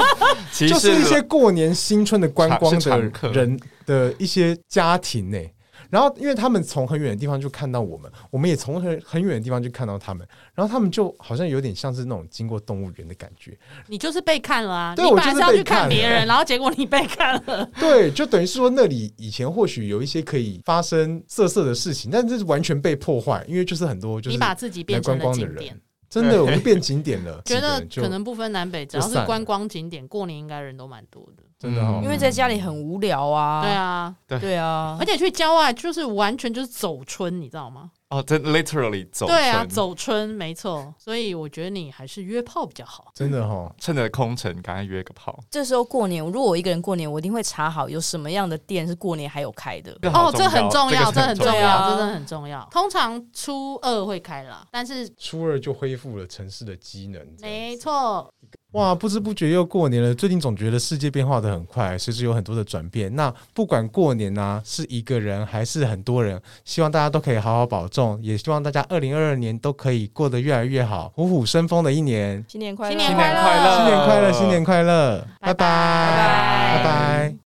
[0.66, 3.00] 就是一些过年新春的观光的
[3.32, 5.38] 人的一些家庭呢。
[5.90, 10.26] 然后，因为他们从很远的地方就看到我们，我们也从很很远的地方就看到他们。
[10.54, 13.56] 然后他们就好像有点像是那种经过动物园的感觉。
[13.86, 14.94] 你就是被看了啊！
[14.94, 17.64] 对，你本来是要去看别人，然后结果你被看了。
[17.78, 25.80] 对，就等于是说那里以前或许有一些可以发生色色的事情，但这是完全被破坏，因为就是很多就是你把自己变成观光的人。
[26.10, 27.40] 真的，我们变景点了。
[27.44, 31.42] 觉得可能不分南北，只要是观光景点，过年应该人都蛮多的。
[31.58, 33.62] 真的哦，因为在家里很无聊啊。
[33.62, 37.90] 对啊，对啊，而且去郊外就是完全就是走春，你知道吗？
[38.10, 43.10] 哦，这 literally 走对啊，走春没错，所以我觉得你还是约炮比较好。
[43.12, 45.38] 真的哈，趁着空城赶快约个炮。
[45.50, 49.92] 这时候过年，如果我一个人过年，我一定会查好有什么样的店是过年还有开的。
[50.14, 52.66] 哦，这很重要，这很重要，真的很重要。
[52.70, 57.20] 通常初二会开啦，但是初二就恢复了城市的机能。
[57.40, 58.32] 没错。
[58.72, 60.14] 哇，不知不觉又过年了。
[60.14, 63.14] 最近总觉得世界变化得很快，随时有很多的转变。
[63.16, 72.44] 那不管过年呢、啊，是一个人还是很多人，希望大家都可以好好保重，也希望大家二零二二年都可以过得越来越好，虎虎生风的一年。
[72.46, 72.98] 新年快乐！
[72.98, 73.76] 新年快乐！
[73.76, 74.32] 新年快乐！
[74.32, 75.26] 新年快乐！
[75.40, 75.54] 拜拜！
[75.54, 76.84] 拜拜！
[76.84, 77.47] 拜拜！